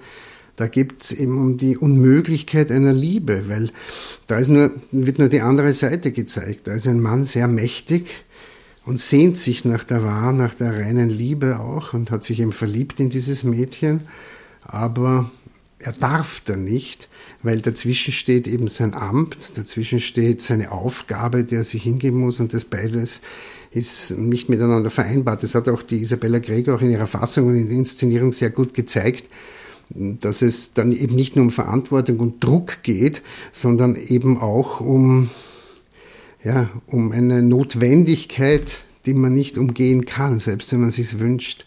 da 0.56 0.68
geht 0.68 1.02
es 1.02 1.12
eben 1.12 1.38
um 1.38 1.56
die 1.56 1.76
Unmöglichkeit 1.76 2.70
einer 2.70 2.92
Liebe, 2.92 3.48
weil 3.48 3.72
da 4.26 4.38
nur, 4.40 4.70
wird 4.92 5.18
nur 5.18 5.28
die 5.28 5.40
andere 5.40 5.72
Seite 5.72 6.12
gezeigt. 6.12 6.68
Da 6.68 6.74
ist 6.74 6.86
ein 6.86 7.00
Mann 7.00 7.24
sehr 7.24 7.48
mächtig, 7.48 8.24
und 8.86 8.98
sehnt 8.98 9.36
sich 9.38 9.64
nach 9.64 9.84
der 9.84 10.02
wahren, 10.02 10.36
nach 10.36 10.54
der 10.54 10.74
reinen 10.74 11.10
Liebe 11.10 11.60
auch 11.60 11.94
und 11.94 12.10
hat 12.10 12.22
sich 12.22 12.40
eben 12.40 12.52
verliebt 12.52 13.00
in 13.00 13.10
dieses 13.10 13.44
Mädchen, 13.44 14.02
aber 14.62 15.30
er 15.78 15.92
darf 15.92 16.40
da 16.44 16.56
nicht, 16.56 17.08
weil 17.42 17.60
dazwischen 17.60 18.12
steht 18.12 18.46
eben 18.46 18.68
sein 18.68 18.94
Amt, 18.94 19.56
dazwischen 19.56 20.00
steht 20.00 20.40
seine 20.42 20.72
Aufgabe, 20.72 21.44
der 21.44 21.58
er 21.58 21.64
sich 21.64 21.82
hingeben 21.82 22.20
muss 22.20 22.40
und 22.40 22.54
das 22.54 22.64
beides 22.64 23.20
ist 23.70 24.12
nicht 24.12 24.48
miteinander 24.48 24.88
vereinbart. 24.88 25.42
Das 25.42 25.54
hat 25.54 25.68
auch 25.68 25.82
die 25.82 26.00
Isabella 26.00 26.38
Gregor 26.38 26.76
auch 26.76 26.80
in 26.80 26.92
ihrer 26.92 27.08
Fassung 27.08 27.48
und 27.48 27.56
in 27.56 27.68
der 27.68 27.76
Inszenierung 27.76 28.32
sehr 28.32 28.50
gut 28.50 28.72
gezeigt, 28.72 29.28
dass 29.90 30.42
es 30.42 30.74
dann 30.74 30.92
eben 30.92 31.14
nicht 31.14 31.36
nur 31.36 31.44
um 31.44 31.50
Verantwortung 31.50 32.20
und 32.20 32.42
Druck 32.42 32.82
geht, 32.82 33.22
sondern 33.52 33.96
eben 33.96 34.38
auch 34.40 34.80
um 34.80 35.28
ja, 36.44 36.68
um 36.86 37.12
eine 37.12 37.42
Notwendigkeit, 37.42 38.78
die 39.06 39.14
man 39.14 39.32
nicht 39.32 39.58
umgehen 39.58 40.04
kann, 40.04 40.38
selbst 40.38 40.72
wenn 40.72 40.80
man 40.80 40.90
sich 40.90 41.18
wünscht. 41.18 41.64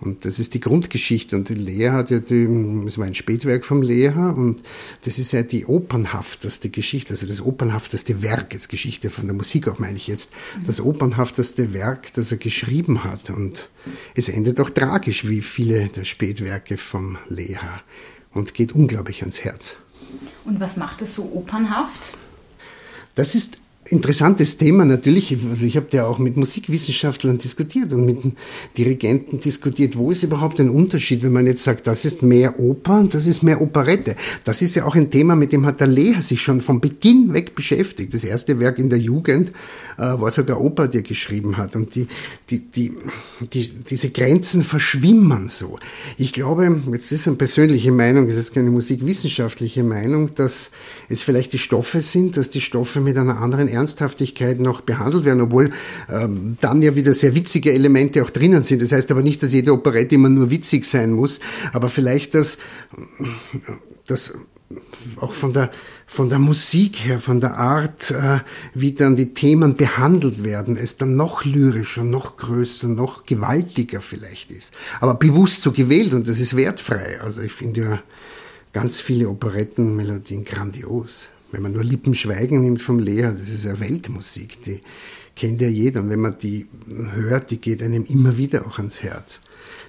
Und 0.00 0.24
das 0.24 0.40
ist 0.40 0.54
die 0.54 0.60
Grundgeschichte. 0.60 1.36
Und 1.36 1.48
die 1.48 1.54
Lea 1.54 1.90
hat 1.90 2.10
ja, 2.10 2.18
die, 2.18 2.42
es 2.86 2.98
war 2.98 3.06
ein 3.06 3.14
Spätwerk 3.14 3.64
vom 3.64 3.82
Lea 3.82 4.08
und 4.08 4.60
das 5.04 5.20
ist 5.20 5.32
ja 5.32 5.42
die 5.44 5.64
opernhafteste 5.64 6.70
Geschichte, 6.70 7.12
also 7.12 7.26
das 7.26 7.40
opernhafteste 7.40 8.20
Werk, 8.20 8.52
jetzt 8.52 8.68
Geschichte 8.68 9.10
von 9.10 9.26
der 9.26 9.36
Musik 9.36 9.68
auch 9.68 9.78
meine 9.78 9.96
ich 9.96 10.08
jetzt, 10.08 10.32
das 10.66 10.80
opernhafteste 10.80 11.72
Werk, 11.72 12.12
das 12.14 12.32
er 12.32 12.38
geschrieben 12.38 13.04
hat. 13.04 13.30
Und 13.30 13.70
es 14.16 14.28
endet 14.28 14.58
auch 14.58 14.70
tragisch, 14.70 15.28
wie 15.28 15.40
viele 15.40 15.88
der 15.88 16.04
Spätwerke 16.04 16.78
vom 16.78 17.16
Lea 17.28 17.58
und 18.32 18.54
geht 18.54 18.72
unglaublich 18.72 19.20
ans 19.20 19.44
Herz. 19.44 19.76
Und 20.44 20.58
was 20.58 20.76
macht 20.76 21.00
es 21.02 21.14
so 21.14 21.30
opernhaft? 21.32 22.18
Das 23.14 23.36
ist 23.36 23.61
interessantes 23.92 24.56
Thema 24.56 24.84
natürlich. 24.84 25.36
Also 25.50 25.66
ich 25.66 25.76
habe 25.76 25.86
ja 25.92 26.06
auch 26.06 26.18
mit 26.18 26.36
Musikwissenschaftlern 26.36 27.38
diskutiert 27.38 27.92
und 27.92 28.06
mit 28.06 28.18
Dirigenten 28.76 29.38
diskutiert, 29.38 29.96
wo 29.96 30.10
ist 30.10 30.22
überhaupt 30.22 30.58
ein 30.58 30.70
Unterschied, 30.70 31.22
wenn 31.22 31.32
man 31.32 31.46
jetzt 31.46 31.62
sagt, 31.62 31.86
das 31.86 32.04
ist 32.04 32.22
mehr 32.22 32.58
Oper 32.58 33.00
und 33.00 33.14
das 33.14 33.26
ist 33.26 33.42
mehr 33.42 33.60
Operette. 33.60 34.16
Das 34.44 34.62
ist 34.62 34.74
ja 34.74 34.84
auch 34.86 34.94
ein 34.94 35.10
Thema, 35.10 35.36
mit 35.36 35.52
dem 35.52 35.66
hat 35.66 35.80
der 35.80 35.86
Lehr 35.86 36.22
sich 36.22 36.40
schon 36.40 36.60
von 36.60 36.80
Beginn 36.80 37.34
weg 37.34 37.54
beschäftigt. 37.54 38.14
Das 38.14 38.24
erste 38.24 38.58
Werk 38.58 38.78
in 38.78 38.88
der 38.88 38.98
Jugend 38.98 39.52
äh, 39.98 40.02
war 40.02 40.30
sogar 40.30 40.60
Oper, 40.60 40.88
die 40.88 40.98
er 40.98 41.02
geschrieben 41.02 41.56
hat. 41.56 41.76
Und 41.76 41.94
die, 41.94 42.08
die, 42.50 42.60
die, 42.60 42.92
die, 43.52 43.70
diese 43.88 44.10
Grenzen 44.10 44.64
verschwimmen 44.64 45.48
so. 45.48 45.78
Ich 46.16 46.32
glaube, 46.32 46.82
jetzt 46.92 47.12
ist 47.12 47.26
eine 47.26 47.36
persönliche 47.36 47.92
Meinung, 47.92 48.28
es 48.28 48.36
ist 48.36 48.54
keine 48.54 48.70
musikwissenschaftliche 48.70 49.82
Meinung, 49.84 50.34
dass 50.34 50.70
es 51.08 51.22
vielleicht 51.22 51.52
die 51.52 51.58
Stoffe 51.58 52.00
sind, 52.00 52.36
dass 52.36 52.50
die 52.50 52.60
Stoffe 52.60 53.00
mit 53.00 53.16
einer 53.18 53.40
anderen 53.40 53.68
Ernsthaftigkeit 53.82 54.60
noch 54.60 54.80
behandelt 54.80 55.24
werden, 55.24 55.40
obwohl 55.40 55.70
ähm, 56.08 56.56
dann 56.60 56.82
ja 56.82 56.94
wieder 56.94 57.14
sehr 57.14 57.34
witzige 57.34 57.72
Elemente 57.72 58.22
auch 58.22 58.30
drinnen 58.30 58.62
sind. 58.62 58.80
Das 58.80 58.92
heißt 58.92 59.10
aber 59.10 59.22
nicht, 59.22 59.42
dass 59.42 59.52
jede 59.52 59.72
Operette 59.72 60.14
immer 60.14 60.28
nur 60.28 60.50
witzig 60.50 60.84
sein 60.84 61.12
muss, 61.12 61.40
aber 61.72 61.88
vielleicht, 61.88 62.34
dass, 62.34 62.58
dass 64.06 64.34
auch 65.16 65.32
von 65.32 65.52
der, 65.52 65.70
von 66.06 66.28
der 66.28 66.38
Musik 66.38 67.04
her, 67.04 67.18
von 67.18 67.40
der 67.40 67.56
Art, 67.56 68.10
äh, 68.10 68.40
wie 68.74 68.92
dann 68.92 69.16
die 69.16 69.34
Themen 69.34 69.76
behandelt 69.76 70.44
werden, 70.44 70.76
es 70.76 70.96
dann 70.96 71.16
noch 71.16 71.44
lyrischer, 71.44 72.04
noch 72.04 72.36
größer, 72.36 72.88
noch 72.88 73.26
gewaltiger 73.26 74.00
vielleicht 74.00 74.50
ist. 74.50 74.72
Aber 75.00 75.14
bewusst 75.14 75.62
so 75.62 75.72
gewählt 75.72 76.14
und 76.14 76.28
das 76.28 76.40
ist 76.40 76.56
wertfrei. 76.56 77.20
Also 77.20 77.40
ich 77.40 77.52
finde 77.52 77.80
ja 77.80 78.02
ganz 78.72 79.00
viele 79.00 79.28
Operettenmelodien 79.28 80.44
grandios. 80.44 81.28
Wenn 81.52 81.62
man 81.62 81.72
nur 81.72 81.84
Lippenschweigen 81.84 82.60
nimmt 82.60 82.82
vom 82.82 82.98
Lea, 82.98 83.22
das 83.22 83.48
ist 83.48 83.64
ja 83.64 83.78
Weltmusik, 83.78 84.62
die 84.62 84.80
kennt 85.36 85.60
ja 85.60 85.68
jeder. 85.68 86.00
Und 86.00 86.10
wenn 86.10 86.20
man 86.20 86.38
die 86.38 86.66
hört, 87.14 87.50
die 87.50 87.58
geht 87.58 87.82
einem 87.82 88.04
immer 88.06 88.36
wieder 88.36 88.66
auch 88.66 88.78
ans 88.78 89.02
Herz. 89.02 89.40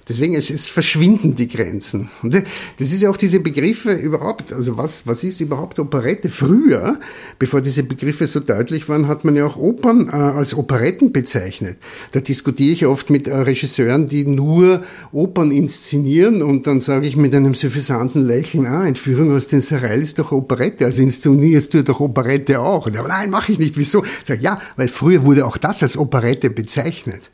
Deswegen, 0.06 0.34
es, 0.34 0.50
es 0.50 0.68
verschwinden 0.68 1.34
die 1.34 1.48
Grenzen. 1.48 2.10
Und 2.22 2.34
das 2.34 2.44
ist 2.92 3.00
ja 3.00 3.08
auch 3.08 3.16
diese 3.16 3.40
Begriffe 3.40 3.92
überhaupt, 3.92 4.52
also 4.52 4.76
was, 4.76 5.06
was 5.06 5.24
ist 5.24 5.40
überhaupt 5.40 5.78
Operette? 5.78 6.28
Früher, 6.28 6.98
bevor 7.38 7.62
diese 7.62 7.84
Begriffe 7.84 8.26
so 8.26 8.40
deutlich 8.40 8.86
waren, 8.90 9.08
hat 9.08 9.24
man 9.24 9.34
ja 9.34 9.46
auch 9.46 9.56
Opern 9.56 10.08
äh, 10.08 10.12
als 10.12 10.54
Operetten 10.54 11.10
bezeichnet. 11.12 11.78
Da 12.12 12.20
diskutiere 12.20 12.72
ich 12.72 12.84
oft 12.84 13.08
mit 13.08 13.28
äh, 13.28 13.34
Regisseuren, 13.34 14.06
die 14.06 14.26
nur 14.26 14.82
Opern 15.10 15.50
inszenieren 15.50 16.42
und 16.42 16.66
dann 16.66 16.82
sage 16.82 17.06
ich 17.06 17.16
mit 17.16 17.34
einem 17.34 17.54
suffisanten 17.54 18.24
Lächeln, 18.24 18.66
ah, 18.66 18.86
Entführung 18.86 19.34
aus 19.34 19.48
den 19.48 19.60
Serail 19.60 20.02
ist 20.02 20.18
doch 20.18 20.32
Operette, 20.32 20.84
also 20.84 21.00
inszenierst 21.02 21.72
du 21.72 21.82
doch 21.82 22.00
Operette 22.00 22.60
auch. 22.60 22.86
Und, 22.86 22.94
nein, 23.08 23.30
mache 23.30 23.52
ich 23.52 23.58
nicht. 23.58 23.78
Wieso? 23.78 24.04
Ich 24.04 24.26
sage, 24.26 24.42
ja, 24.42 24.60
weil 24.76 24.88
früher 24.88 25.24
wurde 25.24 25.46
auch 25.46 25.56
das 25.56 25.82
als 25.82 25.96
Operette 25.96 26.50
bezeichnet. 26.50 27.30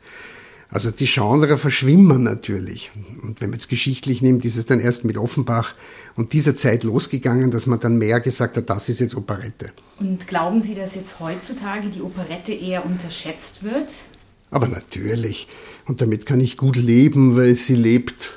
Also 0.71 0.89
die 0.89 1.05
Genre 1.05 1.57
verschwimmen 1.57 2.23
natürlich. 2.23 2.91
Und 3.21 3.41
wenn 3.41 3.49
man 3.49 3.59
es 3.59 3.67
geschichtlich 3.67 4.21
nimmt, 4.21 4.45
ist 4.45 4.55
es 4.55 4.65
dann 4.65 4.79
erst 4.79 5.03
mit 5.03 5.17
Offenbach 5.17 5.75
und 6.15 6.31
dieser 6.31 6.55
Zeit 6.55 6.83
losgegangen, 6.83 7.51
dass 7.51 7.67
man 7.67 7.79
dann 7.79 7.97
mehr 7.97 8.21
gesagt 8.21 8.55
hat, 8.55 8.69
das 8.69 8.87
ist 8.87 9.01
jetzt 9.01 9.15
Operette. 9.15 9.73
Und 9.99 10.27
glauben 10.27 10.61
Sie, 10.61 10.73
dass 10.73 10.95
jetzt 10.95 11.19
heutzutage 11.19 11.89
die 11.89 12.01
Operette 12.01 12.53
eher 12.53 12.85
unterschätzt 12.85 13.63
wird? 13.63 13.95
Aber 14.49 14.67
natürlich. 14.67 15.49
Und 15.87 16.01
damit 16.01 16.25
kann 16.25 16.39
ich 16.39 16.55
gut 16.55 16.77
leben, 16.77 17.35
weil 17.35 17.55
sie 17.55 17.75
lebt 17.75 18.31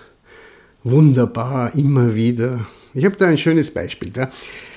wunderbar 0.82 1.74
immer 1.74 2.14
wieder. 2.16 2.66
Ich 2.94 3.04
habe 3.04 3.16
da 3.16 3.26
ein 3.26 3.38
schönes 3.38 3.72
Beispiel. 3.72 4.10
Da. 4.10 4.32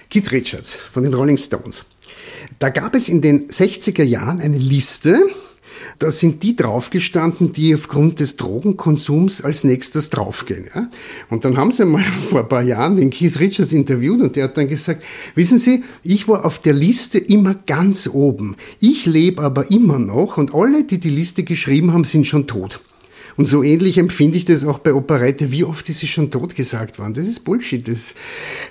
Keith 0.09 0.31
Richards 0.31 0.75
von 0.75 1.03
den 1.03 1.13
Rolling 1.13 1.37
Stones. 1.37 1.85
Da 2.59 2.69
gab 2.69 2.95
es 2.95 3.09
in 3.09 3.21
den 3.21 3.49
60er 3.49 4.03
Jahren 4.03 4.39
eine 4.39 4.57
Liste, 4.57 5.27
da 5.99 6.11
sind 6.11 6.43
die 6.43 6.55
draufgestanden, 6.55 7.51
die 7.51 7.73
aufgrund 7.73 8.19
des 8.19 8.35
Drogenkonsums 8.35 9.41
als 9.41 9.63
nächstes 9.63 10.09
draufgehen. 10.09 10.65
Ja? 10.73 10.89
Und 11.29 11.45
dann 11.45 11.57
haben 11.57 11.71
sie 11.71 11.85
mal 11.85 12.03
vor 12.29 12.41
ein 12.41 12.49
paar 12.49 12.63
Jahren 12.63 12.97
den 12.97 13.09
Keith 13.09 13.39
Richards 13.39 13.73
interviewt 13.73 14.21
und 14.21 14.35
der 14.35 14.45
hat 14.45 14.57
dann 14.57 14.67
gesagt, 14.67 15.03
wissen 15.35 15.57
Sie, 15.57 15.83
ich 16.03 16.27
war 16.27 16.45
auf 16.45 16.59
der 16.59 16.73
Liste 16.73 17.17
immer 17.19 17.55
ganz 17.65 18.09
oben. 18.11 18.55
Ich 18.79 19.05
lebe 19.05 19.41
aber 19.41 19.71
immer 19.71 19.99
noch 19.99 20.37
und 20.37 20.53
alle, 20.53 20.83
die 20.83 20.99
die 20.99 21.09
Liste 21.09 21.43
geschrieben 21.43 21.93
haben, 21.93 22.03
sind 22.03 22.27
schon 22.27 22.47
tot. 22.47 22.79
Und 23.37 23.47
so 23.47 23.61
ähnlich 23.63 23.99
empfinde 23.99 24.37
ich 24.37 24.45
das 24.45 24.65
auch 24.65 24.79
bei 24.79 24.93
Operette. 24.93 25.51
Wie 25.51 25.63
oft 25.63 25.87
ist 25.89 25.99
sie 25.99 26.07
schon 26.07 26.31
tot 26.31 26.55
gesagt 26.55 26.97
worden? 26.97 27.13
Das 27.13 27.27
ist 27.27 27.43
Bullshit. 27.45 27.87
Das 27.87 28.15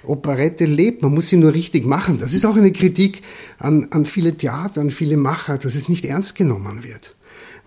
Operette 0.04 0.64
lebt. 0.64 1.02
Man 1.02 1.14
muss 1.14 1.28
sie 1.28 1.36
nur 1.36 1.54
richtig 1.54 1.86
machen. 1.86 2.18
Das 2.18 2.34
ist 2.34 2.44
auch 2.44 2.56
eine 2.56 2.72
Kritik 2.72 3.22
an, 3.58 3.86
an 3.90 4.04
viele 4.04 4.36
Theater, 4.36 4.80
an 4.80 4.90
viele 4.90 5.16
Macher, 5.16 5.56
dass 5.56 5.76
es 5.76 5.88
nicht 5.88 6.04
ernst 6.04 6.34
genommen 6.34 6.82
wird 6.82 7.14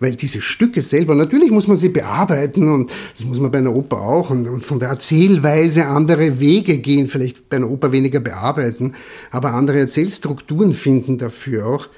weil 0.00 0.16
diese 0.16 0.40
Stücke 0.40 0.80
selber, 0.80 1.14
natürlich 1.14 1.50
muss 1.50 1.68
man 1.68 1.76
sie 1.76 1.90
bearbeiten 1.90 2.68
und 2.72 2.90
das 3.14 3.26
muss 3.26 3.38
man 3.38 3.50
bei 3.50 3.58
einer 3.58 3.74
Oper 3.74 4.00
auch 4.00 4.30
und, 4.30 4.48
und, 4.48 4.64
von 4.64 4.78
der 4.78 4.88
Erzählweise 4.88 5.86
andere 5.86 6.40
Wege 6.40 6.78
gehen, 6.78 7.06
vielleicht 7.06 7.50
bei 7.50 7.58
einer 7.58 7.70
Oper 7.70 7.92
weniger 7.92 8.20
bearbeiten, 8.20 8.94
aber 9.30 9.52
andere 9.52 9.78
Erzählstrukturen 9.78 10.72
finden 10.72 11.18
dafür 11.18 11.66
auch. 11.66 11.88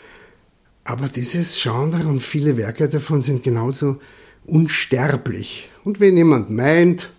Aber 0.84 1.06
dieses 1.08 1.62
Genre 1.62 2.08
und 2.08 2.22
viele 2.24 2.56
Werke 2.56 2.88
davon 2.88 3.22
sind 3.22 3.44
genauso 3.44 3.98
unsterblich. 4.46 5.70
Und 5.84 6.00
wenn 6.00 6.16
jemand 6.16 6.50
meint, 6.50 7.10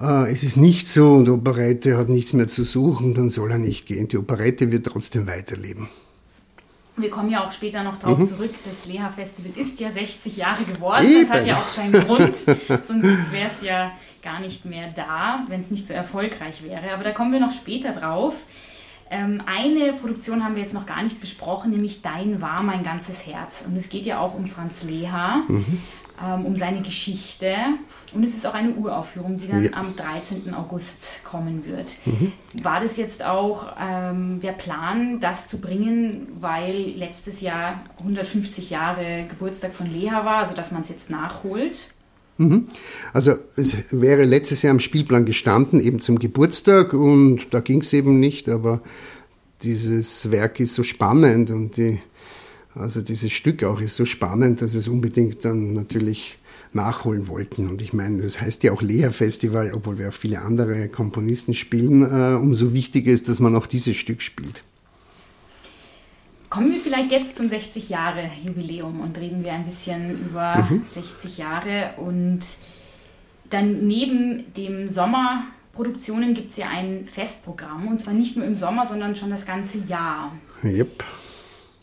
äh, 0.00 0.30
es 0.30 0.42
ist 0.42 0.56
nicht 0.56 0.88
so 0.88 1.14
und 1.14 1.28
Operette 1.28 1.96
hat 1.96 2.08
nichts 2.08 2.32
mehr 2.32 2.48
zu 2.48 2.64
suchen, 2.64 3.14
dann 3.14 3.30
soll 3.30 3.50
er 3.50 3.58
nicht 3.58 3.86
gehen. 3.86 4.08
Die 4.08 4.18
Operette 4.18 4.70
wird 4.70 4.86
trotzdem 4.86 5.26
weiterleben. 5.26 5.88
Wir 6.98 7.10
kommen 7.10 7.30
ja 7.30 7.44
auch 7.44 7.52
später 7.52 7.82
noch 7.82 7.98
darauf 7.98 8.18
mhm. 8.18 8.26
zurück. 8.26 8.54
Das 8.64 8.86
Leha 8.86 9.10
Festival 9.10 9.52
ist 9.54 9.78
ja 9.80 9.90
60 9.90 10.36
Jahre 10.36 10.64
geworden. 10.64 11.06
Eben. 11.06 11.28
Das 11.28 11.38
hat 11.38 11.46
ja 11.46 11.58
auch 11.58 11.68
seinen 11.68 11.92
Grund. 11.92 12.36
Sonst 12.82 13.32
wäre 13.32 13.48
es 13.48 13.62
ja 13.62 13.92
gar 14.22 14.40
nicht 14.40 14.64
mehr 14.64 14.88
da, 14.96 15.44
wenn 15.48 15.60
es 15.60 15.70
nicht 15.70 15.86
so 15.86 15.92
erfolgreich 15.92 16.62
wäre. 16.62 16.92
Aber 16.92 17.04
da 17.04 17.12
kommen 17.12 17.32
wir 17.32 17.40
noch 17.40 17.52
später 17.52 17.92
drauf. 17.92 18.34
Ähm, 19.10 19.42
eine 19.46 19.92
Produktion 19.92 20.42
haben 20.42 20.56
wir 20.56 20.62
jetzt 20.62 20.74
noch 20.74 20.86
gar 20.86 21.02
nicht 21.02 21.20
besprochen, 21.20 21.70
nämlich 21.70 22.02
Dein 22.02 22.40
war 22.40 22.62
mein 22.62 22.82
ganzes 22.82 23.26
Herz. 23.26 23.64
Und 23.66 23.76
es 23.76 23.88
geht 23.88 24.06
ja 24.06 24.18
auch 24.18 24.34
um 24.34 24.46
Franz 24.46 24.82
Leha, 24.82 25.42
mhm. 25.46 25.82
Ähm, 26.24 26.46
um 26.46 26.56
seine 26.56 26.82
Geschichte. 26.82 27.54
Und 28.14 28.24
es 28.24 28.34
ist 28.34 28.46
auch 28.46 28.54
eine 28.54 28.72
Uraufführung, 28.72 29.36
die 29.36 29.48
dann 29.48 29.64
ja. 29.64 29.72
am 29.74 29.94
13. 29.96 30.54
August 30.54 31.22
kommen 31.24 31.64
wird. 31.66 31.96
Mhm. 32.04 32.32
War 32.62 32.80
das 32.80 32.96
jetzt 32.96 33.24
auch 33.24 33.74
ähm, 33.80 34.40
der 34.40 34.52
Plan, 34.52 35.20
das 35.20 35.46
zu 35.46 35.60
bringen, 35.60 36.28
weil 36.40 36.92
letztes 36.96 37.40
Jahr 37.40 37.80
150 38.00 38.70
Jahre 38.70 39.26
Geburtstag 39.28 39.74
von 39.74 39.90
Leha 39.90 40.24
war, 40.24 40.36
also 40.36 40.54
dass 40.54 40.72
man 40.72 40.82
es 40.82 40.88
jetzt 40.88 41.10
nachholt? 41.10 41.94
Mhm. 42.38 42.68
Also 43.12 43.36
es 43.56 43.76
wäre 43.90 44.24
letztes 44.24 44.62
Jahr 44.62 44.72
am 44.72 44.80
Spielplan 44.80 45.24
gestanden, 45.24 45.80
eben 45.80 46.00
zum 46.00 46.18
Geburtstag 46.18 46.92
und 46.92 47.52
da 47.52 47.60
ging 47.60 47.80
es 47.80 47.92
eben 47.92 48.20
nicht, 48.20 48.48
aber 48.48 48.82
dieses 49.62 50.30
Werk 50.30 50.60
ist 50.60 50.74
so 50.74 50.82
spannend 50.82 51.50
und 51.50 51.76
die, 51.78 51.98
also 52.76 53.00
dieses 53.00 53.32
Stück 53.32 53.64
auch 53.64 53.80
ist 53.80 53.96
so 53.96 54.04
spannend, 54.04 54.62
dass 54.62 54.72
wir 54.72 54.80
es 54.80 54.88
unbedingt 54.88 55.44
dann 55.44 55.72
natürlich 55.72 56.38
nachholen 56.72 57.26
wollten. 57.28 57.68
Und 57.68 57.82
ich 57.82 57.92
meine, 57.92 58.22
das 58.22 58.40
heißt 58.40 58.62
ja 58.62 58.72
auch 58.72 58.82
Lea-Festival, 58.82 59.72
obwohl 59.74 59.98
wir 59.98 60.10
auch 60.10 60.14
viele 60.14 60.40
andere 60.42 60.88
Komponisten 60.88 61.54
spielen, 61.54 62.02
äh, 62.02 62.36
umso 62.36 62.72
wichtiger 62.72 63.10
ist, 63.12 63.28
dass 63.28 63.40
man 63.40 63.56
auch 63.56 63.66
dieses 63.66 63.96
Stück 63.96 64.22
spielt. 64.22 64.62
Kommen 66.50 66.72
wir 66.72 66.80
vielleicht 66.80 67.10
jetzt 67.10 67.36
zum 67.36 67.48
60 67.48 67.88
Jahre 67.88 68.30
Jubiläum 68.44 69.00
und 69.00 69.18
reden 69.18 69.42
wir 69.42 69.52
ein 69.52 69.64
bisschen 69.64 70.28
über 70.28 70.66
mhm. 70.70 70.84
60 70.92 71.38
Jahre. 71.38 71.94
Und 71.96 72.40
dann 73.50 73.86
neben 73.86 74.52
dem 74.54 74.88
Sommerproduktionen 74.88 76.34
gibt 76.34 76.50
es 76.50 76.56
ja 76.56 76.68
ein 76.68 77.06
Festprogramm 77.06 77.88
und 77.88 78.00
zwar 78.00 78.14
nicht 78.14 78.36
nur 78.36 78.46
im 78.46 78.54
Sommer, 78.54 78.86
sondern 78.86 79.16
schon 79.16 79.30
das 79.30 79.44
ganze 79.44 79.78
Jahr. 79.78 80.32
Yep. 80.62 81.04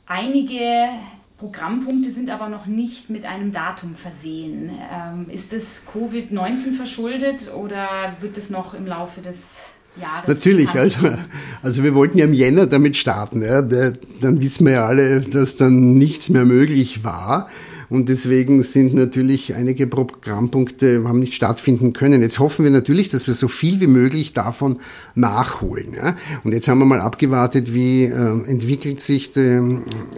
Einige 0.06 0.90
Programmpunkte 1.38 2.12
sind 2.12 2.30
aber 2.30 2.50
noch 2.50 2.68
nicht 2.68 3.10
mit 3.10 3.26
einem 3.26 3.52
Datum 3.52 3.96
versehen. 3.96 4.72
Ähm, 4.92 5.30
ist 5.30 5.54
das 5.54 5.84
Covid-19 5.94 6.76
verschuldet 6.76 7.52
oder 7.54 8.16
wird 8.22 8.38
es 8.38 8.50
noch 8.50 8.74
im 8.74 8.86
Laufe 8.86 9.22
des 9.22 9.70
Jahres? 10.00 10.28
Natürlich, 10.28 10.70
also, 10.70 11.16
also 11.62 11.84
wir 11.84 11.96
wollten 11.96 12.18
ja 12.18 12.26
im 12.26 12.34
Jänner 12.34 12.66
damit 12.66 12.96
starten. 12.98 13.42
Ja. 13.42 13.62
dann 13.62 14.42
wissen 14.42 14.66
wir 14.66 14.74
ja 14.74 14.86
alle, 14.86 15.22
dass 15.22 15.56
dann 15.56 15.96
nichts 15.96 16.30
mehr 16.30 16.46
möglich 16.46 17.04
war. 17.04 17.50
Und 17.94 18.10
deswegen 18.10 18.64
sind 18.64 18.96
natürlich 18.96 19.54
einige 19.54 19.86
Programmpunkte 19.86 21.04
haben 21.08 21.20
nicht 21.20 21.36
stattfinden 21.36 21.94
können. 21.94 22.24
Jetzt 22.24 22.40
hoffen 22.40 22.64
wir 22.64 22.72
natürlich, 22.72 23.10
dass 23.10 23.28
wir 23.28 23.36
so 23.36 23.48
viel 23.48 23.82
wie 23.82 23.86
möglich 23.86 24.34
davon 24.34 24.80
nachholen. 25.14 25.94
Ja? 25.94 26.18
Und 26.44 26.56
jetzt 26.56 26.68
haben 26.68 26.80
wir 26.80 26.86
mal 26.86 27.00
abgewartet, 27.00 27.76
wie 27.76 28.06
äh, 28.06 28.50
entwickelt 28.50 29.00
sich 29.00 29.32
die, 29.32 29.62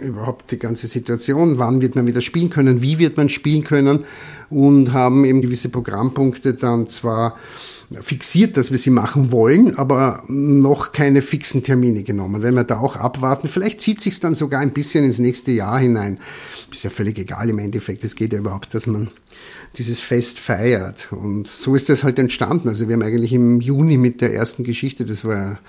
überhaupt 0.00 0.52
die 0.52 0.58
ganze 0.58 0.86
Situation, 0.86 1.58
wann 1.58 1.82
wird 1.82 1.96
man 1.96 2.06
wieder 2.06 2.22
spielen 2.22 2.48
können, 2.48 2.80
wie 2.80 2.98
wird 2.98 3.18
man 3.18 3.28
spielen 3.28 3.62
können 3.62 4.04
und 4.48 4.94
haben 4.94 5.26
eben 5.26 5.42
gewisse 5.42 5.68
Programmpunkte 5.68 6.54
dann 6.54 6.88
zwar 6.88 7.36
fixiert, 8.00 8.56
dass 8.56 8.70
wir 8.70 8.78
sie 8.78 8.90
machen 8.90 9.30
wollen, 9.30 9.76
aber 9.76 10.24
noch 10.28 10.92
keine 10.92 11.22
fixen 11.22 11.62
Termine 11.62 12.02
genommen. 12.04 12.42
Wenn 12.42 12.54
wir 12.54 12.64
da 12.64 12.78
auch 12.78 12.96
abwarten, 12.96 13.48
vielleicht 13.48 13.80
zieht 13.80 14.00
sich 14.00 14.18
dann 14.18 14.34
sogar 14.34 14.60
ein 14.60 14.72
bisschen 14.72 15.04
ins 15.04 15.18
nächste 15.18 15.52
Jahr 15.52 15.78
hinein. 15.78 16.18
Ist 16.72 16.82
ja 16.82 16.90
völlig 16.90 17.18
egal 17.18 17.48
im 17.48 17.58
Endeffekt. 17.58 18.02
Es 18.04 18.16
geht 18.16 18.32
ja 18.32 18.40
überhaupt, 18.40 18.74
dass 18.74 18.86
man 18.86 19.10
dieses 19.78 20.00
Fest 20.00 20.40
feiert. 20.40 21.12
Und 21.12 21.46
so 21.46 21.74
ist 21.74 21.88
das 21.88 22.02
halt 22.02 22.18
entstanden. 22.18 22.68
Also 22.68 22.88
wir 22.88 22.94
haben 22.94 23.02
eigentlich 23.02 23.32
im 23.32 23.60
Juni 23.60 23.96
mit 23.96 24.20
der 24.20 24.34
ersten 24.34 24.64
Geschichte, 24.64 25.04
das 25.04 25.24
war 25.24 25.60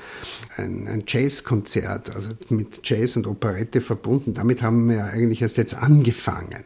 ein, 0.57 0.87
ein 0.87 1.03
Jazzkonzert, 1.05 2.15
also 2.15 2.29
mit 2.49 2.81
Jazz 2.83 3.15
und 3.15 3.27
Operette 3.27 3.81
verbunden. 3.81 4.33
Damit 4.33 4.61
haben 4.61 4.89
wir 4.89 5.05
eigentlich 5.05 5.41
erst 5.41 5.57
jetzt 5.57 5.75
angefangen. 5.75 6.63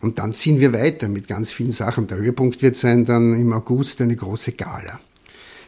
Und 0.00 0.18
dann 0.18 0.32
ziehen 0.32 0.60
wir 0.60 0.72
weiter 0.72 1.08
mit 1.08 1.28
ganz 1.28 1.52
vielen 1.52 1.70
Sachen. 1.72 2.06
Der 2.06 2.18
Höhepunkt 2.18 2.62
wird 2.62 2.76
sein 2.76 3.04
dann 3.04 3.34
im 3.38 3.52
August 3.52 4.00
eine 4.00 4.16
große 4.16 4.52
Gala. 4.52 4.98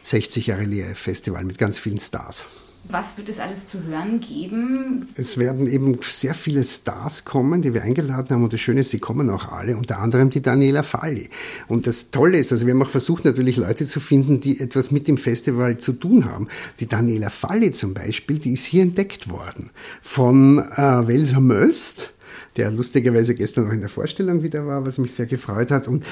60 0.03 0.47
Jahre 0.47 0.63
Lehre 0.63 0.95
Festival 0.95 1.43
mit 1.43 1.57
ganz 1.57 1.77
vielen 1.77 1.99
Stars. 1.99 2.45
Was 2.89 3.17
wird 3.17 3.27
es 3.27 3.39
alles 3.39 3.67
zu 3.67 3.83
hören 3.83 4.21
geben? 4.21 5.07
Es 5.15 5.37
werden 5.37 5.67
eben 5.67 5.99
sehr 6.01 6.33
viele 6.33 6.63
Stars 6.63 7.25
kommen, 7.25 7.61
die 7.61 7.73
wir 7.73 7.83
eingeladen 7.83 8.29
haben. 8.29 8.43
Und 8.45 8.53
das 8.53 8.61
Schöne 8.61 8.81
ist, 8.81 8.91
sie 8.91 8.99
kommen 8.99 9.29
auch 9.29 9.51
alle, 9.51 9.75
unter 9.75 9.99
anderem 9.99 10.29
die 10.29 10.41
Daniela 10.41 10.83
Falli. 10.83 11.29
Und 11.67 11.85
das 11.85 12.11
Tolle 12.11 12.37
ist, 12.37 12.53
also 12.53 12.65
wir 12.65 12.73
haben 12.73 12.83
auch 12.83 12.89
versucht, 12.89 13.25
natürlich 13.25 13.57
Leute 13.57 13.85
zu 13.85 13.99
finden, 13.99 14.39
die 14.39 14.61
etwas 14.61 14.91
mit 14.91 15.07
dem 15.09 15.17
Festival 15.17 15.77
zu 15.77 15.93
tun 15.93 16.25
haben. 16.25 16.47
Die 16.79 16.87
Daniela 16.87 17.29
Falli 17.29 17.73
zum 17.73 17.93
Beispiel, 17.93 18.39
die 18.39 18.53
ist 18.53 18.65
hier 18.65 18.83
entdeckt 18.83 19.29
worden 19.29 19.69
von 20.01 20.59
äh, 20.59 21.07
Welser 21.07 21.41
Möst 21.41 22.13
der 22.57 22.71
lustigerweise 22.71 23.35
gestern 23.35 23.67
auch 23.67 23.73
in 23.73 23.81
der 23.81 23.89
Vorstellung 23.89 24.43
wieder 24.43 24.65
war, 24.65 24.85
was 24.85 24.97
mich 24.97 25.13
sehr 25.13 25.27
gefreut 25.27 25.71
hat. 25.71 25.87
Und 25.87 26.03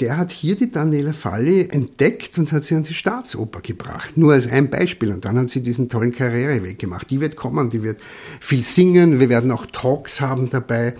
der 0.00 0.18
hat 0.18 0.30
hier 0.30 0.54
die 0.54 0.70
Daniela 0.70 1.14
Falli 1.14 1.66
entdeckt 1.70 2.36
und 2.36 2.52
hat 2.52 2.62
sie 2.62 2.74
an 2.74 2.82
die 2.82 2.92
Staatsoper 2.92 3.62
gebracht. 3.62 4.18
Nur 4.18 4.34
als 4.34 4.46
ein 4.46 4.68
Beispiel. 4.68 5.10
Und 5.12 5.24
dann 5.24 5.38
hat 5.38 5.48
sie 5.48 5.62
diesen 5.62 5.88
tollen 5.88 6.12
Karriereweg 6.12 6.78
gemacht. 6.78 7.08
Die 7.08 7.20
wird 7.20 7.36
kommen, 7.36 7.70
die 7.70 7.82
wird 7.82 7.98
viel 8.38 8.62
singen. 8.62 9.18
Wir 9.18 9.30
werden 9.30 9.50
auch 9.50 9.64
Talks 9.64 10.20
haben 10.20 10.50
dabei. 10.50 10.94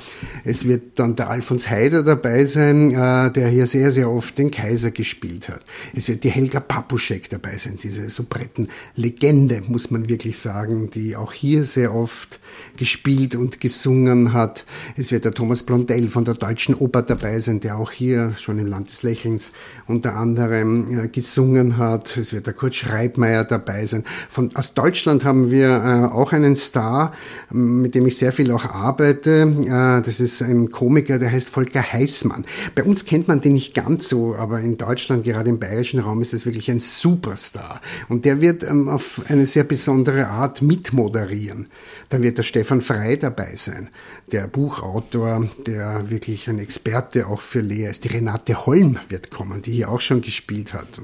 Es 0.44 0.66
wird 0.66 0.98
dann 0.98 1.16
der 1.16 1.28
Alfons 1.28 1.68
Heider 1.68 2.02
dabei 2.02 2.46
sein, 2.46 2.92
äh, 2.92 3.30
der 3.30 3.48
hier 3.48 3.66
sehr, 3.66 3.92
sehr 3.92 4.10
oft 4.10 4.38
den 4.38 4.50
Kaiser 4.50 4.90
gespielt 4.90 5.50
hat. 5.50 5.62
Es 5.94 6.08
wird 6.08 6.24
die 6.24 6.30
Helga 6.30 6.60
Papuschek 6.60 7.28
dabei 7.28 7.58
sein, 7.58 7.76
diese 7.76 8.08
Soubretten-Legende, 8.08 9.62
muss 9.68 9.90
man 9.90 10.08
wirklich 10.08 10.38
sagen, 10.38 10.88
die 10.90 11.14
auch 11.14 11.34
hier 11.34 11.66
sehr 11.66 11.94
oft 11.94 12.40
gespielt 12.78 13.34
und 13.34 13.60
gesungen 13.60 14.32
hat. 14.32 14.64
Es 14.96 15.12
wird 15.12 15.24
der 15.24 15.32
Thomas 15.32 15.62
Blondell 15.62 16.08
von 16.08 16.24
der 16.24 16.34
Deutschen 16.34 16.74
Oper 16.74 17.02
dabei 17.02 17.40
sein, 17.40 17.60
der 17.60 17.78
auch 17.78 17.90
hier 17.90 18.34
schon 18.38 18.58
im 18.58 18.66
Land 18.66 18.90
des 18.90 19.02
Lächelns 19.02 19.52
unter 19.86 20.16
anderem 20.16 21.04
äh, 21.04 21.08
gesungen 21.08 21.76
hat. 21.76 22.16
Es 22.16 22.32
wird 22.32 22.46
der 22.46 22.54
Kurt 22.54 22.74
Schreibmeier 22.74 23.44
dabei 23.44 23.86
sein. 23.86 24.04
Von, 24.28 24.54
aus 24.54 24.74
Deutschland 24.74 25.24
haben 25.24 25.50
wir 25.50 25.68
äh, 25.68 26.14
auch 26.14 26.32
einen 26.32 26.56
Star, 26.56 27.12
mit 27.50 27.94
dem 27.94 28.06
ich 28.06 28.16
sehr 28.16 28.32
viel 28.32 28.50
auch 28.50 28.64
arbeite. 28.64 29.42
Äh, 29.64 30.02
das 30.02 30.20
ist 30.20 30.42
ein 30.42 30.70
Komiker, 30.70 31.18
der 31.18 31.30
heißt 31.32 31.48
Volker 31.48 31.82
Heißmann. 31.92 32.44
Bei 32.74 32.84
uns 32.84 33.04
kennt 33.04 33.28
man 33.28 33.40
den 33.40 33.54
nicht 33.54 33.74
ganz 33.74 34.08
so, 34.08 34.34
aber 34.36 34.60
in 34.60 34.78
Deutschland, 34.78 35.24
gerade 35.24 35.50
im 35.50 35.58
bayerischen 35.58 36.00
Raum, 36.00 36.20
ist 36.20 36.32
es 36.32 36.46
wirklich 36.46 36.70
ein 36.70 36.80
Superstar. 36.80 37.80
Und 38.08 38.24
der 38.24 38.40
wird 38.40 38.62
ähm, 38.62 38.88
auf 38.88 39.20
eine 39.28 39.46
sehr 39.46 39.64
besondere 39.64 40.28
Art 40.28 40.62
mitmoderieren. 40.62 41.68
Dann 42.08 42.22
wird 42.22 42.38
der 42.38 42.42
Stefan 42.42 42.80
Frei 42.80 43.16
dabei 43.16 43.54
sein, 43.56 43.88
der 44.30 44.46
Buchautor, 44.62 45.48
der 45.66 46.08
wirklich 46.08 46.48
ein 46.48 46.60
Experte 46.60 47.26
auch 47.26 47.40
für 47.40 47.58
Lea 47.58 47.86
ist. 47.86 48.04
Die 48.04 48.08
Renate 48.08 48.64
Holm 48.64 48.96
wird 49.08 49.32
kommen, 49.32 49.60
die 49.60 49.72
hier 49.72 49.90
auch 49.90 50.00
schon 50.00 50.20
gespielt 50.20 50.72
hat. 50.72 51.00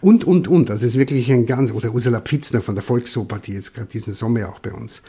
Und, 0.00 0.24
und, 0.24 0.48
und. 0.48 0.72
Also 0.72 0.86
es 0.86 0.94
ist 0.94 0.98
wirklich 0.98 1.30
ein 1.30 1.46
ganz, 1.46 1.70
oder 1.70 1.94
Ursula 1.94 2.20
Pfitzner 2.20 2.60
von 2.60 2.74
der 2.74 2.82
Volksoper, 2.82 3.38
die 3.38 3.52
jetzt 3.52 3.74
gerade 3.74 3.86
diesen 3.86 4.12
Sommer 4.12 4.48
auch 4.48 4.58
bei 4.58 4.72
uns 4.72 5.02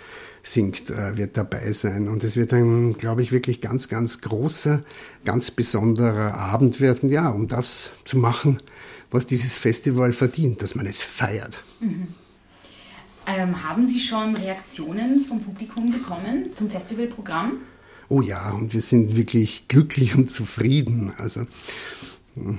singt, 0.44 0.92
äh, 0.92 1.18
wird 1.18 1.38
dabei 1.38 1.72
sein. 1.72 2.08
Und 2.08 2.24
es 2.24 2.36
wird 2.36 2.54
ein, 2.54 3.00
glaube 3.00 3.24
ich, 3.24 3.32
wirklich 3.32 3.62
ganz, 3.62 3.90
ganz 3.90 4.22
großer, 4.22 4.84
ganz 5.26 5.50
besonderer 5.50 6.36
Abend 6.36 6.80
werden, 6.80 7.10
ja, 7.10 7.30
um 7.30 7.48
das 7.48 7.94
zu 8.06 8.20
machen, 8.20 8.60
was 9.10 9.26
dieses 9.26 9.56
Festival 9.58 10.14
verdient, 10.14 10.62
dass 10.62 10.76
man 10.76 10.86
es 10.86 11.02
feiert. 11.02 11.64
Mhm. 11.80 12.10
Ähm, 13.26 13.68
haben 13.68 13.88
Sie 13.88 14.00
schon 14.00 14.36
Reaktionen 14.36 15.26
vom 15.26 15.42
Publikum 15.42 15.92
bekommen 15.92 16.56
zum 16.56 16.70
Festivalprogramm? 16.70 17.62
Oh 18.10 18.22
ja, 18.22 18.52
und 18.52 18.74
wir 18.74 18.82
sind 18.82 19.16
wirklich 19.16 19.68
glücklich 19.68 20.16
und 20.16 20.32
zufrieden. 20.32 21.14
Also 21.18 21.46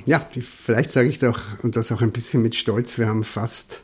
ja, 0.07 0.27
vielleicht 0.41 0.93
sage 0.93 1.09
ich 1.09 1.19
doch, 1.19 1.41
und 1.63 1.77
das 1.77 1.93
auch 1.93 2.03
ein 2.03 2.11
bisschen 2.11 2.43
mit 2.43 2.55
Stolz, 2.55 2.99
wir 2.99 3.09
haben 3.09 3.25
fast 3.25 3.83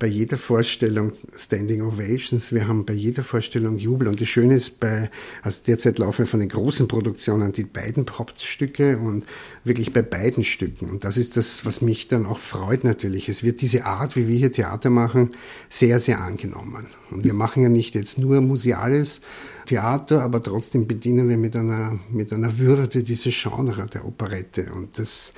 bei 0.00 0.06
jeder 0.06 0.38
Vorstellung 0.38 1.12
Standing 1.36 1.82
Ovations, 1.82 2.52
wir 2.52 2.66
haben 2.66 2.86
bei 2.86 2.94
jeder 2.94 3.22
Vorstellung 3.22 3.76
Jubel. 3.76 4.08
Und 4.08 4.18
das 4.18 4.28
Schöne 4.28 4.54
ist, 4.54 4.80
bei, 4.80 5.10
also 5.42 5.60
derzeit 5.66 5.98
laufen 5.98 6.20
wir 6.20 6.26
von 6.26 6.40
den 6.40 6.48
großen 6.48 6.88
Produktionen 6.88 7.52
die 7.52 7.64
beiden 7.64 8.06
Hauptstücke 8.10 8.98
und 8.98 9.26
wirklich 9.62 9.92
bei 9.92 10.00
beiden 10.00 10.42
Stücken. 10.42 10.88
Und 10.88 11.04
das 11.04 11.18
ist 11.18 11.36
das, 11.36 11.66
was 11.66 11.82
mich 11.82 12.08
dann 12.08 12.24
auch 12.24 12.38
freut 12.38 12.82
natürlich. 12.82 13.28
Es 13.28 13.42
wird 13.42 13.60
diese 13.60 13.84
Art, 13.84 14.16
wie 14.16 14.26
wir 14.26 14.38
hier 14.38 14.52
Theater 14.52 14.88
machen, 14.88 15.32
sehr, 15.68 16.00
sehr 16.00 16.22
angenommen. 16.22 16.86
Und 17.10 17.24
wir 17.24 17.34
machen 17.34 17.62
ja 17.62 17.68
nicht 17.68 17.94
jetzt 17.94 18.16
nur 18.16 18.40
museales 18.40 19.20
Theater, 19.66 20.22
aber 20.22 20.42
trotzdem 20.42 20.86
bedienen 20.86 21.28
wir 21.28 21.36
mit 21.36 21.54
einer, 21.54 22.00
mit 22.10 22.32
einer 22.32 22.58
Würde 22.58 23.02
diese 23.02 23.28
Genre 23.28 23.86
der 23.92 24.06
Operette. 24.06 24.72
Und 24.74 24.98
das, 24.98 25.34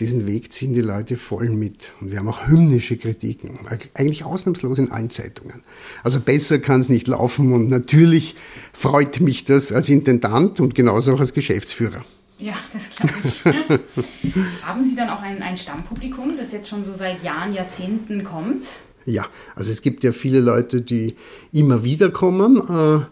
diesen 0.00 0.26
Weg 0.26 0.52
ziehen 0.52 0.74
die 0.74 0.80
Leute 0.80 1.16
voll 1.16 1.48
mit. 1.48 1.92
Und 2.00 2.10
wir 2.10 2.18
haben 2.18 2.28
auch 2.28 2.46
hymnische 2.46 2.96
Kritiken, 2.96 3.58
eigentlich 3.94 4.24
ausnahmslos 4.24 4.78
in 4.78 4.90
allen 4.90 5.10
Zeitungen. 5.10 5.62
Also 6.02 6.20
besser 6.20 6.58
kann 6.58 6.80
es 6.80 6.88
nicht 6.88 7.06
laufen 7.06 7.52
und 7.52 7.68
natürlich 7.68 8.36
freut 8.72 9.20
mich 9.20 9.44
das 9.44 9.72
als 9.72 9.88
Intendant 9.88 10.60
und 10.60 10.74
genauso 10.74 11.14
auch 11.14 11.20
als 11.20 11.34
Geschäftsführer. 11.34 12.04
Ja, 12.38 12.54
das 12.72 12.90
glaube 12.90 13.14
ich. 13.24 13.44
haben 14.64 14.82
Sie 14.82 14.96
dann 14.96 15.08
auch 15.10 15.22
ein, 15.22 15.42
ein 15.42 15.56
Stammpublikum, 15.56 16.36
das 16.36 16.52
jetzt 16.52 16.68
schon 16.68 16.82
so 16.82 16.92
seit 16.92 17.22
Jahren, 17.22 17.54
Jahrzehnten 17.54 18.24
kommt? 18.24 18.64
Ja, 19.06 19.26
also 19.54 19.70
es 19.70 19.82
gibt 19.82 20.02
ja 20.02 20.12
viele 20.12 20.40
Leute, 20.40 20.80
die 20.80 21.14
immer 21.52 21.84
wieder 21.84 22.10
kommen. 22.10 22.56
Äh, 22.56 23.06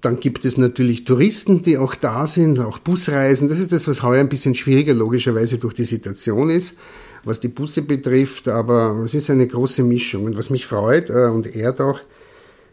dann 0.00 0.20
gibt 0.20 0.44
es 0.44 0.56
natürlich 0.56 1.04
Touristen, 1.04 1.62
die 1.62 1.78
auch 1.78 1.94
da 1.94 2.26
sind, 2.26 2.58
auch 2.58 2.78
Busreisen. 2.78 3.48
Das 3.48 3.58
ist 3.58 3.72
das, 3.72 3.88
was 3.88 4.02
heuer 4.02 4.20
ein 4.20 4.28
bisschen 4.28 4.54
schwieriger 4.54 4.94
logischerweise 4.94 5.58
durch 5.58 5.74
die 5.74 5.84
Situation 5.84 6.50
ist, 6.50 6.76
was 7.24 7.40
die 7.40 7.48
Busse 7.48 7.82
betrifft. 7.82 8.48
Aber 8.48 9.02
es 9.04 9.14
ist 9.14 9.30
eine 9.30 9.46
große 9.46 9.82
Mischung. 9.82 10.24
Und 10.24 10.36
was 10.36 10.50
mich 10.50 10.66
freut 10.66 11.10
äh, 11.10 11.28
und 11.28 11.54
ehrt 11.54 11.80
auch, 11.80 12.00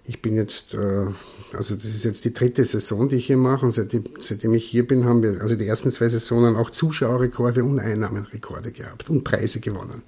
ich 0.07 0.21
bin 0.21 0.35
jetzt, 0.35 0.73
äh, 0.73 1.07
also 1.53 1.75
das 1.75 1.85
ist 1.85 2.05
jetzt 2.05 2.25
die 2.25 2.33
dritte 2.33 2.63
Saison, 2.63 3.09
die 3.09 3.15
ich 3.15 3.27
hier 3.27 3.37
mache. 3.37 3.65
Und 3.65 3.71
seitdem, 3.71 4.05
seitdem 4.19 4.53
ich 4.53 4.65
hier 4.65 4.87
bin, 4.87 5.05
haben 5.05 5.23
wir 5.23 5.41
also 5.41 5.55
die 5.55 5.67
ersten 5.67 5.91
zwei 5.91 6.09
Saisonen 6.09 6.55
auch 6.55 6.69
Zuschauerrekorde 6.69 7.63
und 7.63 7.79
Einnahmenrekorde 7.79 8.71
gehabt 8.71 9.09
und 9.09 9.23
Preise 9.23 9.59
gewonnen. 9.59 10.03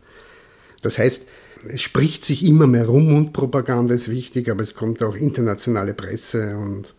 Das 0.87 0.97
heißt, 0.97 1.27
es 1.67 1.81
spricht 1.81 2.23
sich 2.23 2.45
immer 2.45 2.65
mehr 2.65 2.85
rum 2.85 3.13
und 3.13 3.33
Propaganda 3.33 3.93
ist 3.93 4.09
wichtig, 4.09 4.49
aber 4.49 4.63
es 4.63 4.73
kommt 4.73 5.03
auch 5.03 5.15
internationale 5.15 5.93
Presse 5.93 6.55
und 6.57 6.95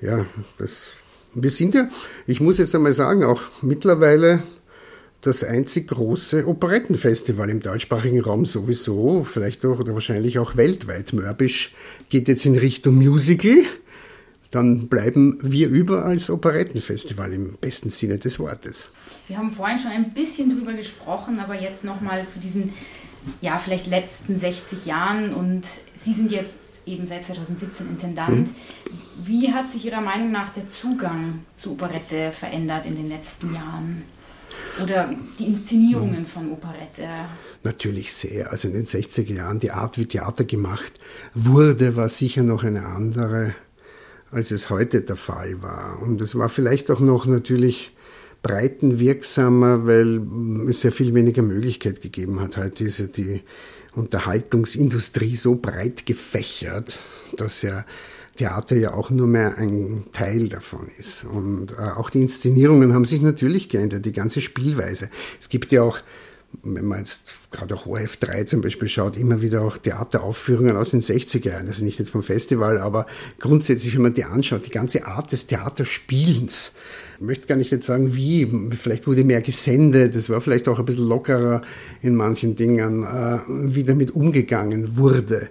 ja, 0.00 0.24
das, 0.56 0.92
wir 1.34 1.50
sind 1.50 1.74
ja, 1.74 1.90
ich 2.26 2.40
muss 2.40 2.56
jetzt 2.56 2.74
einmal 2.74 2.94
sagen, 2.94 3.24
auch 3.24 3.42
mittlerweile 3.60 4.42
das 5.20 5.44
einzig 5.44 5.88
große 5.88 6.46
Operettenfestival 6.46 7.50
im 7.50 7.60
deutschsprachigen 7.60 8.22
Raum 8.22 8.46
sowieso, 8.46 9.24
vielleicht 9.24 9.66
auch 9.66 9.80
oder 9.80 9.92
wahrscheinlich 9.92 10.38
auch 10.38 10.56
weltweit. 10.56 11.12
Mörbisch 11.12 11.74
geht 12.08 12.28
jetzt 12.28 12.46
in 12.46 12.56
Richtung 12.56 12.94
Musical. 12.94 13.64
Dann 14.50 14.88
bleiben 14.88 15.38
wir 15.42 15.68
über 15.68 16.06
als 16.06 16.30
Operettenfestival 16.30 17.34
im 17.34 17.58
besten 17.60 17.90
Sinne 17.90 18.16
des 18.16 18.38
Wortes. 18.38 18.86
Wir 19.28 19.36
haben 19.36 19.50
vorhin 19.50 19.78
schon 19.78 19.90
ein 19.90 20.14
bisschen 20.14 20.48
drüber 20.48 20.72
gesprochen, 20.72 21.38
aber 21.40 21.60
jetzt 21.60 21.84
nochmal 21.84 22.26
zu 22.26 22.38
diesen 22.38 22.72
ja, 23.40 23.58
vielleicht 23.58 23.86
letzten 23.86 24.38
60 24.38 24.86
Jahren 24.86 25.34
und 25.34 25.64
Sie 25.94 26.12
sind 26.12 26.32
jetzt 26.32 26.60
eben 26.86 27.06
seit 27.06 27.24
2017 27.24 27.88
Intendant. 27.88 28.48
Mhm. 28.48 28.54
Wie 29.24 29.52
hat 29.52 29.70
sich 29.70 29.84
Ihrer 29.84 30.00
Meinung 30.00 30.30
nach 30.30 30.50
der 30.50 30.68
Zugang 30.68 31.40
zu 31.56 31.72
Operette 31.72 32.32
verändert 32.32 32.86
in 32.86 32.96
den 32.96 33.08
letzten 33.08 33.54
Jahren? 33.54 34.02
Oder 34.82 35.10
die 35.38 35.46
Inszenierungen 35.46 36.20
mhm. 36.20 36.26
von 36.26 36.52
Operette? 36.52 37.08
Natürlich 37.64 38.12
sehr. 38.12 38.50
Also 38.50 38.68
in 38.68 38.74
den 38.74 38.84
60er 38.84 39.32
Jahren, 39.32 39.58
die 39.58 39.72
Art, 39.72 39.98
wie 39.98 40.06
Theater 40.06 40.44
gemacht 40.44 41.00
wurde, 41.34 41.96
war 41.96 42.08
sicher 42.08 42.42
noch 42.42 42.62
eine 42.62 42.86
andere 42.86 43.54
als 44.30 44.50
es 44.50 44.70
heute 44.70 45.00
der 45.00 45.16
Fall 45.16 45.62
war. 45.62 46.02
Und 46.02 46.20
es 46.20 46.36
war 46.36 46.48
vielleicht 46.48 46.90
auch 46.90 47.00
noch 47.00 47.26
natürlich 47.26 47.95
breitenwirksamer, 48.46 49.86
weil 49.86 50.20
es 50.68 50.80
sehr 50.80 50.92
viel 50.92 51.12
weniger 51.14 51.42
Möglichkeit 51.42 52.00
gegeben 52.00 52.40
hat. 52.40 52.56
Heute 52.56 52.84
ist 52.84 52.98
ja 52.98 53.06
die 53.06 53.42
Unterhaltungsindustrie 53.92 55.34
so 55.34 55.56
breit 55.56 56.06
gefächert, 56.06 57.00
dass 57.36 57.62
ja 57.62 57.84
Theater 58.36 58.76
ja 58.76 58.92
auch 58.92 59.10
nur 59.10 59.26
mehr 59.26 59.58
ein 59.58 60.04
Teil 60.12 60.48
davon 60.48 60.86
ist. 60.96 61.24
Und 61.24 61.72
äh, 61.72 61.90
auch 61.96 62.08
die 62.08 62.22
Inszenierungen 62.22 62.94
haben 62.94 63.04
sich 63.04 63.20
natürlich 63.20 63.68
geändert, 63.68 64.04
die 64.04 64.12
ganze 64.12 64.40
Spielweise. 64.40 65.10
Es 65.40 65.48
gibt 65.48 65.72
ja 65.72 65.82
auch 65.82 66.00
wenn 66.62 66.86
man 66.86 66.98
jetzt 66.98 67.34
gerade 67.50 67.74
auch 67.74 67.86
ORF 67.86 68.16
3 68.16 68.44
zum 68.44 68.62
Beispiel 68.62 68.88
schaut, 68.88 69.16
immer 69.16 69.42
wieder 69.42 69.62
auch 69.62 69.76
Theateraufführungen 69.76 70.76
aus 70.76 70.92
den 70.92 71.02
60er 71.02 71.50
Jahren, 71.50 71.68
also 71.68 71.84
nicht 71.84 71.98
jetzt 71.98 72.10
vom 72.10 72.22
Festival, 72.22 72.78
aber 72.78 73.06
grundsätzlich, 73.38 73.94
wenn 73.94 74.02
man 74.02 74.14
die 74.14 74.24
anschaut, 74.24 74.64
die 74.64 74.70
ganze 74.70 75.06
Art 75.06 75.32
des 75.32 75.48
Theaterspielens, 75.48 76.72
ich 77.16 77.22
möchte 77.22 77.46
gar 77.46 77.56
nicht 77.56 77.70
jetzt 77.70 77.86
sagen, 77.86 78.14
wie, 78.14 78.46
vielleicht 78.76 79.06
wurde 79.06 79.24
mehr 79.24 79.40
gesendet, 79.40 80.14
es 80.14 80.28
war 80.28 80.40
vielleicht 80.42 80.68
auch 80.68 80.78
ein 80.78 80.84
bisschen 80.84 81.08
lockerer 81.08 81.62
in 82.02 82.14
manchen 82.14 82.56
Dingen, 82.56 83.04
äh, 83.04 83.38
wie 83.48 83.84
damit 83.84 84.10
umgegangen 84.10 84.96
wurde. 84.98 85.48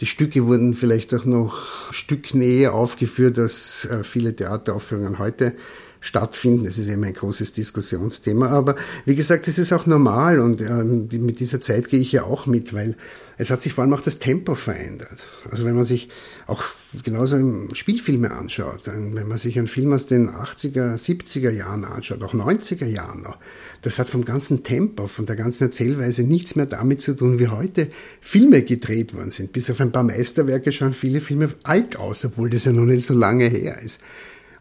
Die 0.00 0.06
Stücke 0.06 0.46
wurden 0.46 0.74
vielleicht 0.74 1.14
auch 1.14 1.24
noch 1.24 1.90
Stücknähe 1.90 2.72
aufgeführt 2.72 3.38
als 3.38 3.86
äh, 3.86 4.04
viele 4.04 4.36
Theateraufführungen 4.36 5.18
heute 5.18 5.54
stattfinden. 6.00 6.64
Das 6.64 6.78
ist 6.78 6.88
immer 6.88 7.06
ein 7.06 7.14
großes 7.14 7.52
Diskussionsthema. 7.52 8.48
Aber 8.48 8.76
wie 9.04 9.14
gesagt, 9.14 9.46
das 9.46 9.58
ist 9.58 9.72
auch 9.72 9.86
normal 9.86 10.40
und 10.40 10.60
ähm, 10.60 11.08
mit 11.12 11.40
dieser 11.40 11.60
Zeit 11.60 11.88
gehe 11.88 12.00
ich 12.00 12.12
ja 12.12 12.24
auch 12.24 12.46
mit, 12.46 12.74
weil 12.74 12.96
es 13.38 13.50
hat 13.50 13.60
sich 13.60 13.74
vor 13.74 13.84
allem 13.84 13.92
auch 13.92 14.00
das 14.00 14.18
Tempo 14.18 14.54
verändert. 14.54 15.26
Also 15.50 15.64
wenn 15.64 15.76
man 15.76 15.84
sich 15.84 16.08
auch 16.46 16.62
genauso 17.02 17.36
Spielfilme 17.72 18.30
anschaut, 18.30 18.86
wenn 18.86 19.28
man 19.28 19.36
sich 19.36 19.58
einen 19.58 19.66
Film 19.66 19.92
aus 19.92 20.06
den 20.06 20.30
80er, 20.30 20.94
70er 20.94 21.50
Jahren 21.50 21.84
anschaut, 21.84 22.22
auch 22.22 22.32
90er 22.32 22.86
Jahren 22.86 23.22
noch, 23.22 23.36
das 23.82 23.98
hat 23.98 24.08
vom 24.08 24.24
ganzen 24.24 24.62
Tempo, 24.62 25.06
von 25.06 25.26
der 25.26 25.36
ganzen 25.36 25.64
Erzählweise 25.64 26.22
nichts 26.22 26.56
mehr 26.56 26.66
damit 26.66 27.02
zu 27.02 27.14
tun, 27.14 27.38
wie 27.38 27.48
heute 27.48 27.90
Filme 28.20 28.62
gedreht 28.62 29.14
worden 29.14 29.30
sind. 29.30 29.52
Bis 29.52 29.70
auf 29.70 29.80
ein 29.80 29.92
paar 29.92 30.04
Meisterwerke 30.04 30.72
schauen 30.72 30.94
viele 30.94 31.20
Filme 31.20 31.50
alt 31.62 31.96
aus, 31.96 32.24
obwohl 32.24 32.48
das 32.48 32.64
ja 32.64 32.72
noch 32.72 32.86
nicht 32.86 33.04
so 33.04 33.14
lange 33.14 33.48
her 33.48 33.80
ist. 33.82 34.00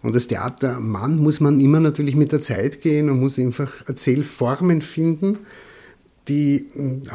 Und 0.06 0.14
als 0.14 0.28
Theatermann 0.28 1.18
muss 1.18 1.40
man 1.40 1.60
immer 1.60 1.80
natürlich 1.80 2.16
mit 2.16 2.32
der 2.32 2.40
Zeit 2.40 2.82
gehen 2.82 3.10
und 3.10 3.20
muss 3.20 3.40
einfach 3.40 3.72
Erzählformen 3.88 4.84
finden, 4.84 5.40
die 6.28 6.68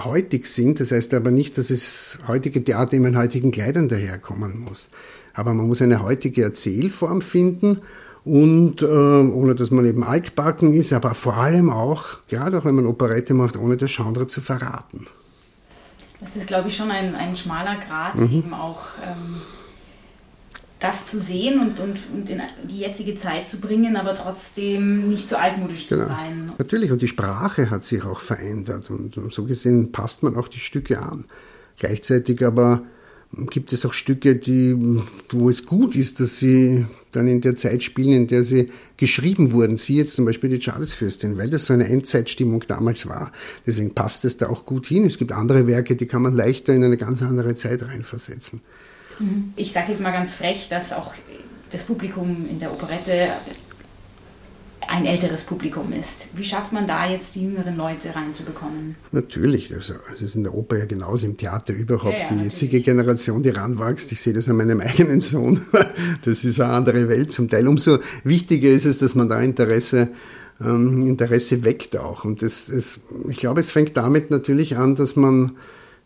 heutig 0.02 0.46
sind. 0.46 0.80
Das 0.80 0.90
heißt 0.90 1.14
aber 1.14 1.30
nicht, 1.30 1.56
dass 1.56 1.70
es 1.70 2.18
heutige 2.26 2.64
Theater 2.64 2.94
immer 2.94 3.06
in 3.06 3.16
heutigen 3.16 3.52
Kleidern 3.52 3.88
daherkommen 3.88 4.58
muss. 4.58 4.90
Aber 5.34 5.54
man 5.54 5.68
muss 5.68 5.80
eine 5.80 6.02
heutige 6.02 6.42
Erzählform 6.42 7.22
finden 7.22 7.80
und 8.24 8.82
äh, 8.82 8.86
ohne 8.86 9.54
dass 9.54 9.70
man 9.70 9.84
eben 9.84 10.02
altbacken 10.02 10.72
ist, 10.72 10.92
aber 10.92 11.14
vor 11.14 11.36
allem 11.36 11.70
auch, 11.70 12.26
gerade 12.26 12.58
auch 12.58 12.64
wenn 12.64 12.74
man 12.74 12.86
Operette 12.86 13.34
macht, 13.34 13.56
ohne 13.56 13.76
das 13.76 13.94
Genre 13.94 14.26
zu 14.26 14.40
verraten. 14.40 15.06
Das 16.20 16.34
ist, 16.34 16.48
glaube 16.48 16.68
ich, 16.68 16.76
schon 16.76 16.90
ein, 16.90 17.14
ein 17.14 17.36
schmaler 17.36 17.76
Grad, 17.76 18.18
mhm. 18.18 18.36
eben 18.36 18.52
auch 18.52 18.80
ähm, 19.06 19.40
das 20.80 21.06
zu 21.06 21.20
sehen 21.20 21.60
und, 21.60 21.78
und, 21.78 21.98
und, 22.12 22.30
in 22.30 22.40
die 22.68 22.78
jetzige 22.78 23.14
Zeit 23.14 23.46
zu 23.46 23.60
bringen, 23.60 23.96
aber 23.96 24.14
trotzdem 24.14 25.08
nicht 25.08 25.28
so 25.28 25.36
altmodisch 25.36 25.86
genau. 25.86 26.02
zu 26.02 26.08
sein. 26.08 26.52
Natürlich, 26.58 26.90
und 26.90 27.02
die 27.02 27.08
Sprache 27.08 27.70
hat 27.70 27.84
sich 27.84 28.02
auch 28.02 28.20
verändert 28.20 28.90
und 28.90 29.14
so 29.30 29.44
gesehen 29.44 29.92
passt 29.92 30.22
man 30.22 30.36
auch 30.36 30.48
die 30.48 30.58
Stücke 30.58 31.00
an. 31.00 31.26
Gleichzeitig 31.78 32.44
aber 32.44 32.82
gibt 33.50 33.72
es 33.72 33.84
auch 33.84 33.92
Stücke, 33.92 34.36
die, 34.36 34.74
wo 35.28 35.50
es 35.50 35.66
gut 35.66 35.94
ist, 35.94 36.18
dass 36.18 36.38
sie 36.38 36.86
dann 37.12 37.28
in 37.28 37.40
der 37.40 37.56
Zeit 37.56 37.82
spielen, 37.82 38.12
in 38.12 38.26
der 38.26 38.42
sie 38.42 38.70
geschrieben 38.96 39.52
wurden. 39.52 39.76
Sie 39.76 39.96
jetzt 39.96 40.14
zum 40.14 40.24
Beispiel 40.24 40.50
die 40.50 40.60
Charlesfürstin, 40.60 41.38
weil 41.38 41.50
das 41.50 41.66
so 41.66 41.72
eine 41.72 41.88
Endzeitstimmung 41.88 42.64
damals 42.66 43.08
war. 43.08 43.32
Deswegen 43.66 43.94
passt 43.94 44.24
es 44.24 44.36
da 44.36 44.48
auch 44.48 44.64
gut 44.64 44.86
hin. 44.86 45.06
Es 45.06 45.18
gibt 45.18 45.32
andere 45.32 45.66
Werke, 45.66 45.96
die 45.96 46.06
kann 46.06 46.22
man 46.22 46.34
leichter 46.34 46.72
in 46.72 46.84
eine 46.84 46.96
ganz 46.96 47.22
andere 47.22 47.54
Zeit 47.54 47.82
reinversetzen. 47.82 48.62
Ich 49.56 49.72
sage 49.72 49.90
jetzt 49.90 50.00
mal 50.00 50.12
ganz 50.12 50.32
frech, 50.32 50.68
dass 50.68 50.92
auch 50.92 51.12
das 51.70 51.84
Publikum 51.84 52.46
in 52.48 52.58
der 52.58 52.72
Operette 52.72 53.28
ein 54.88 55.06
älteres 55.06 55.44
Publikum 55.44 55.92
ist. 55.92 56.28
Wie 56.34 56.42
schafft 56.42 56.72
man 56.72 56.86
da 56.86 57.08
jetzt 57.08 57.34
die 57.34 57.44
jüngeren 57.44 57.76
Leute 57.76 58.14
reinzubekommen? 58.14 58.96
Natürlich, 59.12 59.72
also 59.74 59.94
es 60.12 60.20
ist 60.22 60.34
in 60.34 60.42
der 60.42 60.54
Oper 60.54 60.78
ja 60.78 60.84
genauso, 60.86 61.26
im 61.26 61.36
Theater 61.36 61.72
überhaupt. 61.72 62.14
Ja, 62.14 62.24
ja, 62.24 62.32
die 62.32 62.44
jetzige 62.44 62.80
Generation, 62.80 63.42
die 63.42 63.50
ranwächst, 63.50 64.10
ich 64.12 64.20
sehe 64.20 64.32
das 64.32 64.48
an 64.48 64.56
meinem 64.56 64.80
eigenen 64.80 65.20
Sohn, 65.20 65.62
das 66.24 66.44
ist 66.44 66.60
eine 66.60 66.72
andere 66.72 67.08
Welt 67.08 67.32
zum 67.32 67.48
Teil. 67.48 67.68
Umso 67.68 67.98
wichtiger 68.24 68.70
ist 68.70 68.84
es, 68.84 68.98
dass 68.98 69.14
man 69.14 69.28
da 69.28 69.40
Interesse, 69.40 70.08
ähm, 70.60 71.06
Interesse 71.06 71.62
weckt 71.64 71.96
auch. 71.96 72.24
Und 72.24 72.42
das, 72.42 72.68
es, 72.68 73.00
ich 73.28 73.36
glaube, 73.36 73.60
es 73.60 73.70
fängt 73.70 73.96
damit 73.96 74.30
natürlich 74.30 74.76
an, 74.76 74.96
dass 74.96 75.14
man 75.14 75.52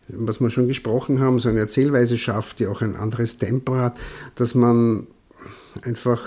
was 0.07 0.39
wir 0.39 0.49
schon 0.49 0.67
gesprochen 0.67 1.19
haben, 1.19 1.39
so 1.39 1.49
eine 1.49 1.59
Erzählweise 1.59 2.17
schafft, 2.17 2.59
die 2.59 2.67
auch 2.67 2.81
ein 2.81 2.95
anderes 2.95 3.37
Tempo 3.37 3.75
hat, 3.75 3.97
dass 4.35 4.55
man 4.55 5.07
einfach 5.81 6.21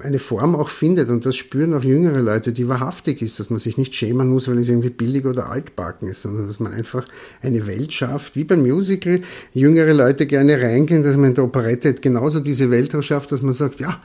eine 0.00 0.18
Form 0.18 0.54
auch 0.54 0.68
findet 0.68 1.08
und 1.08 1.24
das 1.24 1.36
spüren 1.36 1.72
auch 1.74 1.82
jüngere 1.82 2.20
Leute, 2.20 2.52
die 2.52 2.68
wahrhaftig 2.68 3.22
ist, 3.22 3.40
dass 3.40 3.48
man 3.48 3.58
sich 3.58 3.78
nicht 3.78 3.94
schämen 3.94 4.28
muss, 4.28 4.46
weil 4.46 4.58
es 4.58 4.68
irgendwie 4.68 4.90
billig 4.90 5.24
oder 5.24 5.50
altbacken 5.50 6.08
ist, 6.08 6.22
sondern 6.22 6.46
dass 6.46 6.60
man 6.60 6.74
einfach 6.74 7.06
eine 7.40 7.66
Welt 7.66 7.94
schafft, 7.94 8.36
wie 8.36 8.44
beim 8.44 8.60
Musical, 8.60 9.22
jüngere 9.54 9.94
Leute 9.94 10.26
gerne 10.26 10.60
reingehen, 10.60 11.02
dass 11.02 11.16
man 11.16 11.30
in 11.30 11.34
der 11.34 11.44
Operette 11.44 11.94
genauso 11.94 12.40
diese 12.40 12.70
Welt 12.70 12.94
schafft, 13.02 13.32
dass 13.32 13.40
man 13.40 13.54
sagt, 13.54 13.80
ja, 13.80 14.02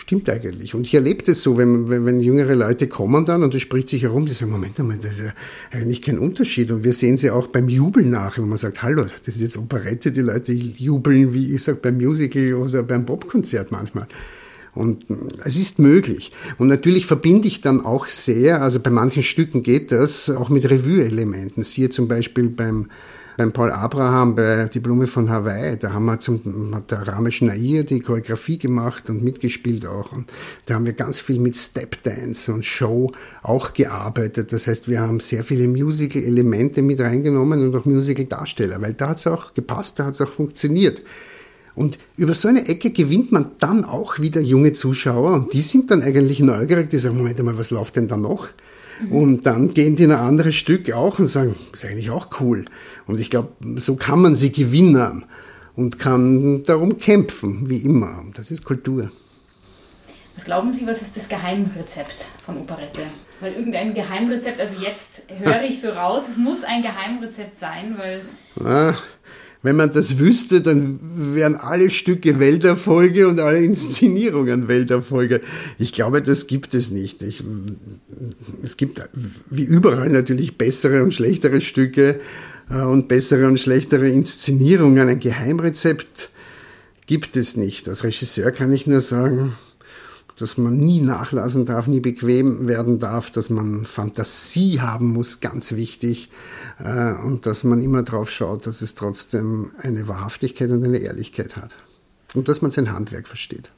Stimmt 0.00 0.30
eigentlich. 0.30 0.74
Und 0.74 0.86
ich 0.86 0.94
erlebe 0.94 1.24
das 1.24 1.42
so, 1.42 1.58
wenn, 1.58 1.88
wenn, 1.88 2.06
wenn 2.06 2.20
jüngere 2.20 2.54
Leute 2.54 2.86
kommen 2.86 3.24
dann 3.24 3.42
und 3.42 3.54
es 3.54 3.62
spricht 3.62 3.88
sich 3.88 4.04
herum, 4.04 4.26
die 4.26 4.32
sagen, 4.32 4.52
Moment 4.52 4.78
einmal, 4.78 4.96
das 4.96 5.18
ist 5.18 5.26
ja 5.26 5.32
eigentlich 5.72 6.02
kein 6.02 6.18
Unterschied. 6.18 6.70
Und 6.70 6.84
wir 6.84 6.92
sehen 6.92 7.16
sie 7.16 7.30
auch 7.30 7.48
beim 7.48 7.68
Jubeln 7.68 8.08
nach, 8.08 8.38
wenn 8.38 8.48
man 8.48 8.58
sagt, 8.58 8.82
hallo, 8.82 9.06
das 9.26 9.34
ist 9.34 9.42
jetzt 9.42 9.58
Operette, 9.58 10.12
die 10.12 10.20
Leute 10.20 10.52
jubeln, 10.52 11.34
wie 11.34 11.52
ich 11.52 11.64
sage, 11.64 11.78
beim 11.82 11.96
Musical 11.96 12.54
oder 12.54 12.84
beim 12.84 13.04
Popkonzert 13.04 13.72
manchmal. 13.72 14.06
Und 14.74 15.06
es 15.44 15.58
ist 15.58 15.80
möglich. 15.80 16.30
Und 16.58 16.68
natürlich 16.68 17.04
verbinde 17.06 17.48
ich 17.48 17.60
dann 17.60 17.84
auch 17.84 18.06
sehr, 18.06 18.62
also 18.62 18.78
bei 18.78 18.90
manchen 18.90 19.24
Stücken 19.24 19.64
geht 19.64 19.90
das, 19.90 20.30
auch 20.30 20.48
mit 20.48 20.70
Revue-Elementen. 20.70 21.64
Siehe 21.64 21.90
zum 21.90 22.06
Beispiel 22.06 22.48
beim 22.48 22.86
beim 23.38 23.52
Paul 23.52 23.70
Abraham 23.70 24.34
bei 24.34 24.64
Die 24.64 24.80
Blume 24.80 25.06
von 25.06 25.30
Hawaii, 25.30 25.78
da 25.78 25.92
haben 25.92 26.06
wir 26.06 26.18
zum, 26.18 26.74
hat 26.74 26.90
der 26.90 27.06
Ramesh 27.06 27.40
Nair 27.40 27.84
die 27.84 28.00
Choreografie 28.00 28.58
gemacht 28.58 29.08
und 29.08 29.22
mitgespielt 29.22 29.86
auch. 29.86 30.12
Und 30.12 30.30
da 30.66 30.74
haben 30.74 30.84
wir 30.84 30.92
ganz 30.92 31.20
viel 31.20 31.38
mit 31.38 31.56
Step 31.56 32.02
Dance 32.02 32.52
und 32.52 32.64
Show 32.64 33.12
auch 33.44 33.74
gearbeitet. 33.74 34.52
Das 34.52 34.66
heißt, 34.66 34.88
wir 34.88 35.00
haben 35.00 35.20
sehr 35.20 35.44
viele 35.44 35.68
Musical-Elemente 35.68 36.82
mit 36.82 37.00
reingenommen 37.00 37.62
und 37.62 37.76
auch 37.76 37.84
Musical-Darsteller, 37.84 38.82
weil 38.82 38.94
da 38.94 39.10
hat 39.10 39.18
es 39.18 39.26
auch 39.28 39.54
gepasst, 39.54 40.00
da 40.00 40.06
hat 40.06 40.14
es 40.14 40.20
auch 40.20 40.32
funktioniert. 40.32 41.00
Und 41.76 41.96
über 42.16 42.34
so 42.34 42.48
eine 42.48 42.66
Ecke 42.66 42.90
gewinnt 42.90 43.30
man 43.30 43.52
dann 43.60 43.84
auch 43.84 44.18
wieder 44.18 44.40
junge 44.40 44.72
Zuschauer 44.72 45.34
und 45.34 45.52
die 45.52 45.62
sind 45.62 45.92
dann 45.92 46.02
eigentlich 46.02 46.40
neugierig, 46.40 46.90
die 46.90 46.98
sagen, 46.98 47.16
Moment 47.16 47.40
mal, 47.44 47.56
was 47.56 47.70
läuft 47.70 47.94
denn 47.94 48.08
da 48.08 48.16
noch? 48.16 48.48
Mhm. 49.00 49.12
Und 49.12 49.46
dann 49.46 49.74
gehen 49.74 49.96
die 49.96 50.04
in 50.04 50.12
ein 50.12 50.18
anderes 50.18 50.56
Stück 50.56 50.92
auch 50.92 51.18
und 51.18 51.26
sagen, 51.26 51.56
ist 51.72 51.84
eigentlich 51.84 52.10
auch 52.10 52.40
cool. 52.40 52.64
Und 53.08 53.18
ich 53.18 53.30
glaube, 53.30 53.52
so 53.76 53.96
kann 53.96 54.20
man 54.20 54.36
sie 54.36 54.52
gewinnen 54.52 55.24
und 55.74 55.98
kann 55.98 56.62
darum 56.62 56.98
kämpfen, 56.98 57.68
wie 57.68 57.78
immer. 57.78 58.24
Das 58.34 58.50
ist 58.52 58.64
Kultur. 58.64 59.10
Was 60.36 60.44
glauben 60.44 60.70
Sie, 60.70 60.86
was 60.86 61.02
ist 61.02 61.16
das 61.16 61.28
Geheimrezept 61.28 62.28
von 62.46 62.58
Operette? 62.58 63.02
Weil 63.40 63.54
irgendein 63.54 63.92
Geheimrezept, 63.92 64.60
also 64.60 64.76
jetzt 64.80 65.24
höre 65.42 65.64
ich 65.64 65.80
so 65.80 65.88
raus, 65.88 66.22
es 66.30 66.36
muss 66.36 66.62
ein 66.62 66.82
Geheimrezept 66.82 67.58
sein, 67.58 67.96
weil. 67.98 68.22
Ah, 68.64 68.94
wenn 69.62 69.74
man 69.74 69.92
das 69.92 70.18
wüsste, 70.18 70.60
dann 70.60 71.00
wären 71.34 71.56
alle 71.56 71.90
Stücke 71.90 72.38
Welterfolge 72.38 73.26
und 73.26 73.40
alle 73.40 73.58
Inszenierungen 73.64 74.68
Welterfolge. 74.68 75.40
Ich 75.78 75.92
glaube, 75.92 76.22
das 76.22 76.46
gibt 76.46 76.74
es 76.74 76.90
nicht. 76.90 77.22
Ich, 77.22 77.42
es 78.62 78.76
gibt 78.76 79.08
wie 79.50 79.64
überall 79.64 80.10
natürlich 80.10 80.56
bessere 80.56 81.02
und 81.02 81.12
schlechtere 81.12 81.60
Stücke 81.60 82.20
und 82.70 83.08
bessere 83.08 83.46
und 83.46 83.58
schlechtere 83.58 84.08
Inszenierungen. 84.08 85.08
Ein 85.08 85.18
Geheimrezept 85.18 86.30
gibt 87.06 87.36
es 87.36 87.56
nicht. 87.56 87.88
Als 87.88 88.04
Regisseur 88.04 88.50
kann 88.52 88.72
ich 88.72 88.86
nur 88.86 89.00
sagen, 89.00 89.54
dass 90.38 90.56
man 90.56 90.76
nie 90.76 91.00
nachlassen 91.00 91.64
darf, 91.64 91.88
nie 91.88 92.00
bequem 92.00 92.68
werden 92.68 92.98
darf, 92.98 93.30
dass 93.30 93.50
man 93.50 93.84
Fantasie 93.84 94.80
haben 94.80 95.08
muss, 95.08 95.40
ganz 95.40 95.72
wichtig, 95.72 96.30
äh, 96.78 97.12
und 97.12 97.46
dass 97.46 97.64
man 97.64 97.82
immer 97.82 98.02
drauf 98.02 98.30
schaut, 98.30 98.66
dass 98.66 98.82
es 98.82 98.94
trotzdem 98.94 99.72
eine 99.78 100.06
Wahrhaftigkeit 100.06 100.70
und 100.70 100.84
eine 100.84 100.98
Ehrlichkeit 100.98 101.56
hat. 101.56 101.72
Und 102.34 102.48
dass 102.48 102.62
man 102.62 102.70
sein 102.70 102.92
Handwerk 102.92 103.26
versteht. 103.26 103.70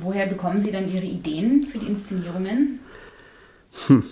Woher 0.00 0.26
bekommen 0.26 0.60
Sie 0.60 0.70
dann 0.70 0.90
Ihre 0.90 1.04
Ideen 1.04 1.64
für 1.64 1.78
die 1.78 1.86
Inszenierungen? 1.86 2.78
Hm. 3.86 4.04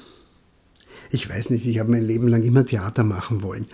Ich 1.11 1.29
weiß 1.29 1.51
nicht, 1.51 1.67
ich 1.67 1.79
habe 1.79 1.91
mein 1.91 2.03
Leben 2.03 2.29
lang 2.29 2.43
immer 2.43 2.65
Theater 2.65 3.05
machen 3.05 3.43
wollen. 3.43 3.67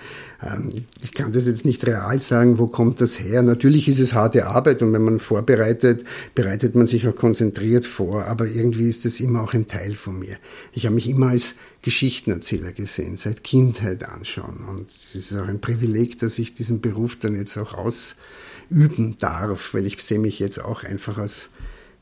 Ähm, 0.43 0.85
ich 1.03 1.13
kann 1.13 1.33
das 1.33 1.47
jetzt 1.47 1.65
nicht 1.65 1.87
real 1.87 2.21
sagen, 2.21 2.59
wo 2.59 2.67
kommt 2.67 3.01
das 3.01 3.21
her? 3.21 3.43
Natürlich 3.43 3.89
ist 3.89 4.01
es 4.01 4.15
harte 4.15 4.47
Arbeit 4.47 4.83
und 4.83 4.93
wenn 4.93 5.03
man 5.03 5.19
vorbereitet, 5.19 6.05
bereitet 6.35 6.75
man 6.75 6.87
sich 6.87 7.07
auch 7.09 7.17
konzentriert 7.17 7.87
vor, 7.87 8.27
aber 8.27 8.47
irgendwie 8.47 8.89
ist 8.89 9.05
das 9.05 9.21
immer 9.21 9.43
auch 9.43 9.55
ein 9.55 9.67
Teil 9.67 9.95
von 9.95 10.19
mir. 10.19 10.37
Ich 10.73 10.87
habe 10.87 10.95
mich 10.95 11.09
immer 11.09 11.29
als 11.29 11.55
Geschichtenerzähler 11.83 12.73
gesehen, 12.73 13.17
seit 13.17 13.43
Kindheit 13.43 14.09
an 14.09 14.25
schon. 14.25 14.65
Und 14.69 14.89
es 14.89 15.15
ist 15.15 15.35
auch 15.35 15.49
ein 15.49 15.61
Privileg, 15.61 16.19
dass 16.19 16.39
ich 16.39 16.55
diesen 16.55 16.81
Beruf 16.81 17.17
dann 17.17 17.35
jetzt 17.35 17.57
auch 17.59 17.75
ausüben 17.75 19.17
darf, 19.19 19.75
weil 19.75 19.87
ich 19.87 20.01
sehe 20.03 20.21
mich 20.21 20.39
jetzt 20.39 20.65
auch 20.65 20.85
einfach 20.85 21.19
als 21.19 21.51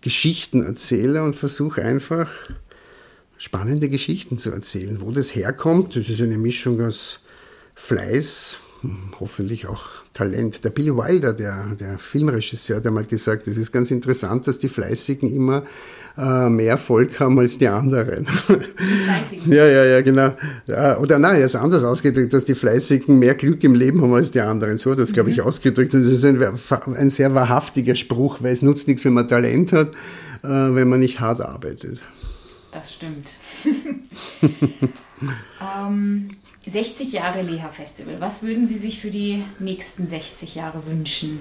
Geschichtenerzähler 0.03 1.25
und 1.25 1.35
versuche 1.35 1.83
einfach 1.83 2.31
spannende 3.41 3.89
Geschichten 3.89 4.37
zu 4.37 4.51
erzählen. 4.51 5.01
Wo 5.01 5.13
das 5.13 5.35
herkommt, 5.35 5.97
das 5.97 6.11
ist 6.11 6.21
eine 6.21 6.37
Mischung 6.37 6.79
aus 6.83 7.21
Fleiß, 7.75 8.59
hoffentlich 9.19 9.67
auch 9.67 9.85
Talent. 10.13 10.63
Der 10.63 10.69
Billy 10.69 10.95
Wilder, 10.95 11.33
der, 11.33 11.69
der 11.81 11.99
Filmregisseur, 11.99 12.77
hat 12.77 12.87
einmal 12.87 13.05
gesagt, 13.05 13.49
es 13.49 13.57
ist 13.57 13.73
ganz 13.73 13.91
interessant, 13.91 14.47
dass 14.47 14.59
die 14.59 14.69
Fleißigen 14.69 15.33
immer 15.33 15.63
äh, 16.19 16.51
mehr 16.51 16.73
Erfolg 16.73 17.19
haben 17.19 17.39
als 17.39 17.57
die 17.57 17.69
anderen. 17.69 18.27
Fleißigen. 18.27 19.51
ja, 19.51 19.67
ja, 19.67 19.85
ja, 19.87 20.03
genau. 20.03 20.35
Ja, 20.67 20.99
oder 20.99 21.19
nein, 21.19 21.37
er 21.37 21.47
ist 21.47 21.57
anders 21.57 21.83
ausgedrückt, 21.83 22.35
dass 22.35 22.45
die 22.45 22.55
Fleißigen 22.55 23.19
mehr 23.19 23.35
Glück 23.37 23.65
im 23.65 23.75
Leben 23.75 24.03
haben 24.03 24.13
als 24.13 24.31
die 24.31 24.43
anderen. 24.43 24.77
So, 24.77 24.95
das 24.95 25.13
glaube 25.13 25.31
ich 25.31 25.39
mhm. 25.39 25.45
ausgedrückt. 25.45 25.95
Und 25.95 26.03
das 26.03 26.11
ist 26.11 26.27
ein, 26.27 26.39
ein 26.95 27.09
sehr 27.09 27.35
wahrhaftiger 27.35 27.95
Spruch, 27.95 28.43
weil 28.43 28.53
es 28.53 28.61
nutzt 28.61 28.87
nichts, 28.87 29.07
wenn 29.07 29.15
man 29.15 29.29
Talent 29.29 29.73
hat, 29.73 29.93
äh, 30.43 30.49
wenn 30.49 30.91
man 30.91 31.01
nicht 31.01 31.21
hart 31.21 31.41
arbeitet. 31.41 32.01
Das 32.81 32.95
stimmt. 32.95 33.33
ähm, 35.61 36.31
60 36.67 37.13
Jahre 37.13 37.43
Leha 37.43 37.69
Festival. 37.69 38.17
Was 38.21 38.43
würden 38.43 38.67
Sie 38.67 38.79
sich 38.79 39.03
für 39.03 39.11
die 39.11 39.45
nächsten 39.59 40.07
60 40.07 40.55
Jahre 40.55 40.87
wünschen? 40.87 41.41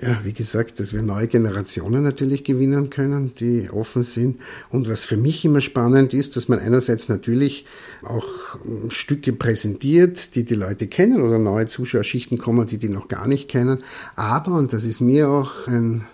Ja, 0.00 0.18
wie 0.24 0.32
gesagt, 0.32 0.80
dass 0.80 0.92
wir 0.92 1.02
neue 1.02 1.28
Generationen 1.28 2.02
natürlich 2.02 2.42
gewinnen 2.42 2.90
können, 2.90 3.34
die 3.38 3.70
offen 3.70 4.02
sind. 4.02 4.40
Und 4.68 4.88
was 4.88 5.04
für 5.04 5.16
mich 5.16 5.44
immer 5.44 5.60
spannend 5.60 6.12
ist, 6.12 6.34
dass 6.34 6.48
man 6.48 6.58
einerseits 6.58 7.08
natürlich 7.08 7.64
auch 8.02 8.58
Stücke 8.88 9.32
präsentiert, 9.32 10.34
die 10.34 10.44
die 10.44 10.56
Leute 10.56 10.88
kennen 10.88 11.22
oder 11.22 11.38
neue 11.38 11.68
Zuschauerschichten 11.68 12.36
kommen, 12.36 12.66
die 12.66 12.78
die 12.78 12.88
noch 12.88 13.06
gar 13.06 13.28
nicht 13.28 13.48
kennen. 13.48 13.84
Aber, 14.16 14.56
und 14.56 14.72
das 14.72 14.82
ist 14.82 15.00
mir 15.00 15.28
auch 15.28 15.68
ein 15.68 16.04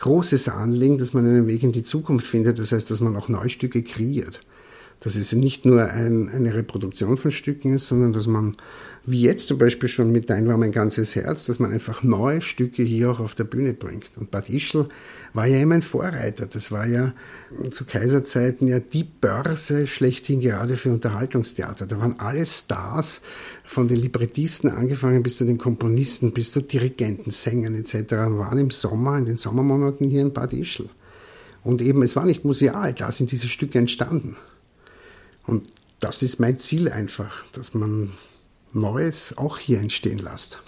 großes 0.00 0.48
Anliegen, 0.48 0.98
dass 0.98 1.12
man 1.12 1.26
einen 1.26 1.46
Weg 1.46 1.62
in 1.62 1.72
die 1.72 1.82
Zukunft 1.82 2.26
findet. 2.26 2.58
Das 2.58 2.72
heißt, 2.72 2.90
dass 2.90 3.00
man 3.00 3.16
auch 3.16 3.28
Neustücke 3.28 3.82
kreiert 3.82 4.40
dass 5.00 5.16
es 5.16 5.32
nicht 5.32 5.64
nur 5.64 5.82
ein, 5.84 6.28
eine 6.28 6.54
Reproduktion 6.54 7.16
von 7.16 7.30
Stücken 7.30 7.74
ist, 7.74 7.88
sondern 7.88 8.12
dass 8.12 8.26
man, 8.26 8.56
wie 9.06 9.22
jetzt 9.22 9.48
zum 9.48 9.58
Beispiel 9.58 9.88
schon 9.88 10.12
mit 10.12 10.28
Dein 10.28 10.46
war 10.46 10.58
mein 10.58 10.72
ganzes 10.72 11.16
Herz, 11.16 11.46
dass 11.46 11.58
man 11.58 11.72
einfach 11.72 12.02
neue 12.02 12.42
Stücke 12.42 12.82
hier 12.82 13.10
auch 13.10 13.20
auf 13.20 13.34
der 13.34 13.44
Bühne 13.44 13.72
bringt. 13.72 14.10
Und 14.16 14.30
Bad 14.30 14.50
Ischl 14.50 14.88
war 15.32 15.46
ja 15.46 15.58
immer 15.58 15.76
ein 15.76 15.82
Vorreiter. 15.82 16.46
Das 16.46 16.70
war 16.70 16.86
ja 16.86 17.14
zu 17.70 17.84
Kaiserzeiten 17.86 18.68
ja 18.68 18.78
die 18.78 19.04
Börse 19.04 19.86
schlechthin 19.86 20.40
gerade 20.40 20.76
für 20.76 20.90
Unterhaltungstheater. 20.90 21.86
Da 21.86 21.98
waren 21.98 22.16
alle 22.18 22.44
Stars, 22.44 23.22
von 23.70 23.86
den 23.86 23.98
Librettisten 23.98 24.68
angefangen 24.68 25.22
bis 25.22 25.36
zu 25.36 25.44
den 25.44 25.56
Komponisten, 25.56 26.32
bis 26.32 26.50
zu 26.50 26.60
Dirigenten, 26.60 27.30
Sängern 27.30 27.76
etc. 27.76 27.94
waren 28.10 28.58
im 28.58 28.70
Sommer, 28.70 29.16
in 29.16 29.26
den 29.26 29.36
Sommermonaten 29.36 30.08
hier 30.08 30.22
in 30.22 30.32
Bad 30.32 30.52
Ischl. 30.52 30.88
Und 31.62 31.80
eben, 31.80 32.02
es 32.02 32.16
war 32.16 32.26
nicht 32.26 32.44
museal, 32.44 32.92
da 32.94 33.12
sind 33.12 33.30
diese 33.30 33.46
Stücke 33.46 33.78
entstanden. 33.78 34.36
Und 35.46 35.68
das 36.00 36.22
ist 36.22 36.40
mein 36.40 36.58
Ziel 36.58 36.90
einfach, 36.90 37.44
dass 37.52 37.74
man 37.74 38.12
Neues 38.72 39.36
auch 39.36 39.58
hier 39.58 39.80
entstehen 39.80 40.18
lässt. 40.18 40.58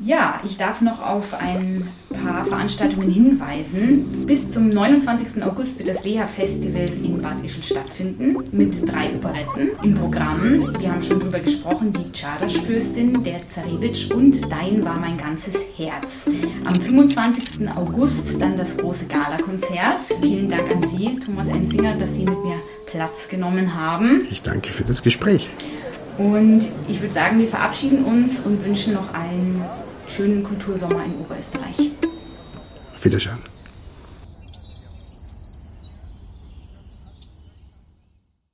Ja, 0.00 0.40
ich 0.44 0.56
darf 0.56 0.80
noch 0.80 1.02
auf 1.02 1.34
ein 1.34 1.88
paar 2.22 2.44
Veranstaltungen 2.44 3.10
hinweisen. 3.10 4.26
Bis 4.26 4.48
zum 4.48 4.68
29. 4.68 5.42
August 5.42 5.76
wird 5.78 5.88
das 5.88 6.04
Leha 6.04 6.24
Festival 6.24 6.88
in 7.02 7.20
Bad 7.20 7.44
Ischl 7.44 7.64
stattfinden 7.64 8.36
mit 8.52 8.88
drei 8.88 9.12
Operetten 9.16 9.70
im 9.82 9.94
Programm. 9.94 10.72
Wir 10.78 10.92
haben 10.92 11.02
schon 11.02 11.18
drüber 11.18 11.40
gesprochen, 11.40 11.92
die 11.92 12.12
Czardaschfürstin, 12.12 13.24
der 13.24 13.48
Zarewitsch 13.48 14.12
und 14.12 14.40
Dein 14.48 14.84
war 14.84 15.00
mein 15.00 15.16
ganzes 15.16 15.56
Herz. 15.76 16.30
Am 16.64 16.80
25. 16.80 17.68
August 17.74 18.40
dann 18.40 18.56
das 18.56 18.76
große 18.76 19.06
Galakonzert. 19.08 20.04
Vielen 20.22 20.48
Dank 20.48 20.70
an 20.70 20.86
Sie, 20.86 21.18
Thomas 21.18 21.48
Enzinger, 21.48 21.96
dass 21.96 22.14
Sie 22.14 22.24
mit 22.24 22.40
mir 22.44 22.60
Platz 22.90 23.28
genommen 23.28 23.74
haben. 23.74 24.26
Ich 24.30 24.42
danke 24.42 24.72
für 24.72 24.84
das 24.84 25.02
Gespräch. 25.02 25.50
Und 26.16 26.66
ich 26.88 27.00
würde 27.00 27.14
sagen, 27.14 27.38
wir 27.38 27.48
verabschieden 27.48 28.04
uns 28.04 28.40
und 28.40 28.64
wünschen 28.64 28.94
noch 28.94 29.14
einen 29.14 29.64
schönen 30.08 30.42
Kultursommer 30.42 31.04
in 31.04 31.14
Oberösterreich. 31.16 31.90
Wiederschauen. 33.00 33.57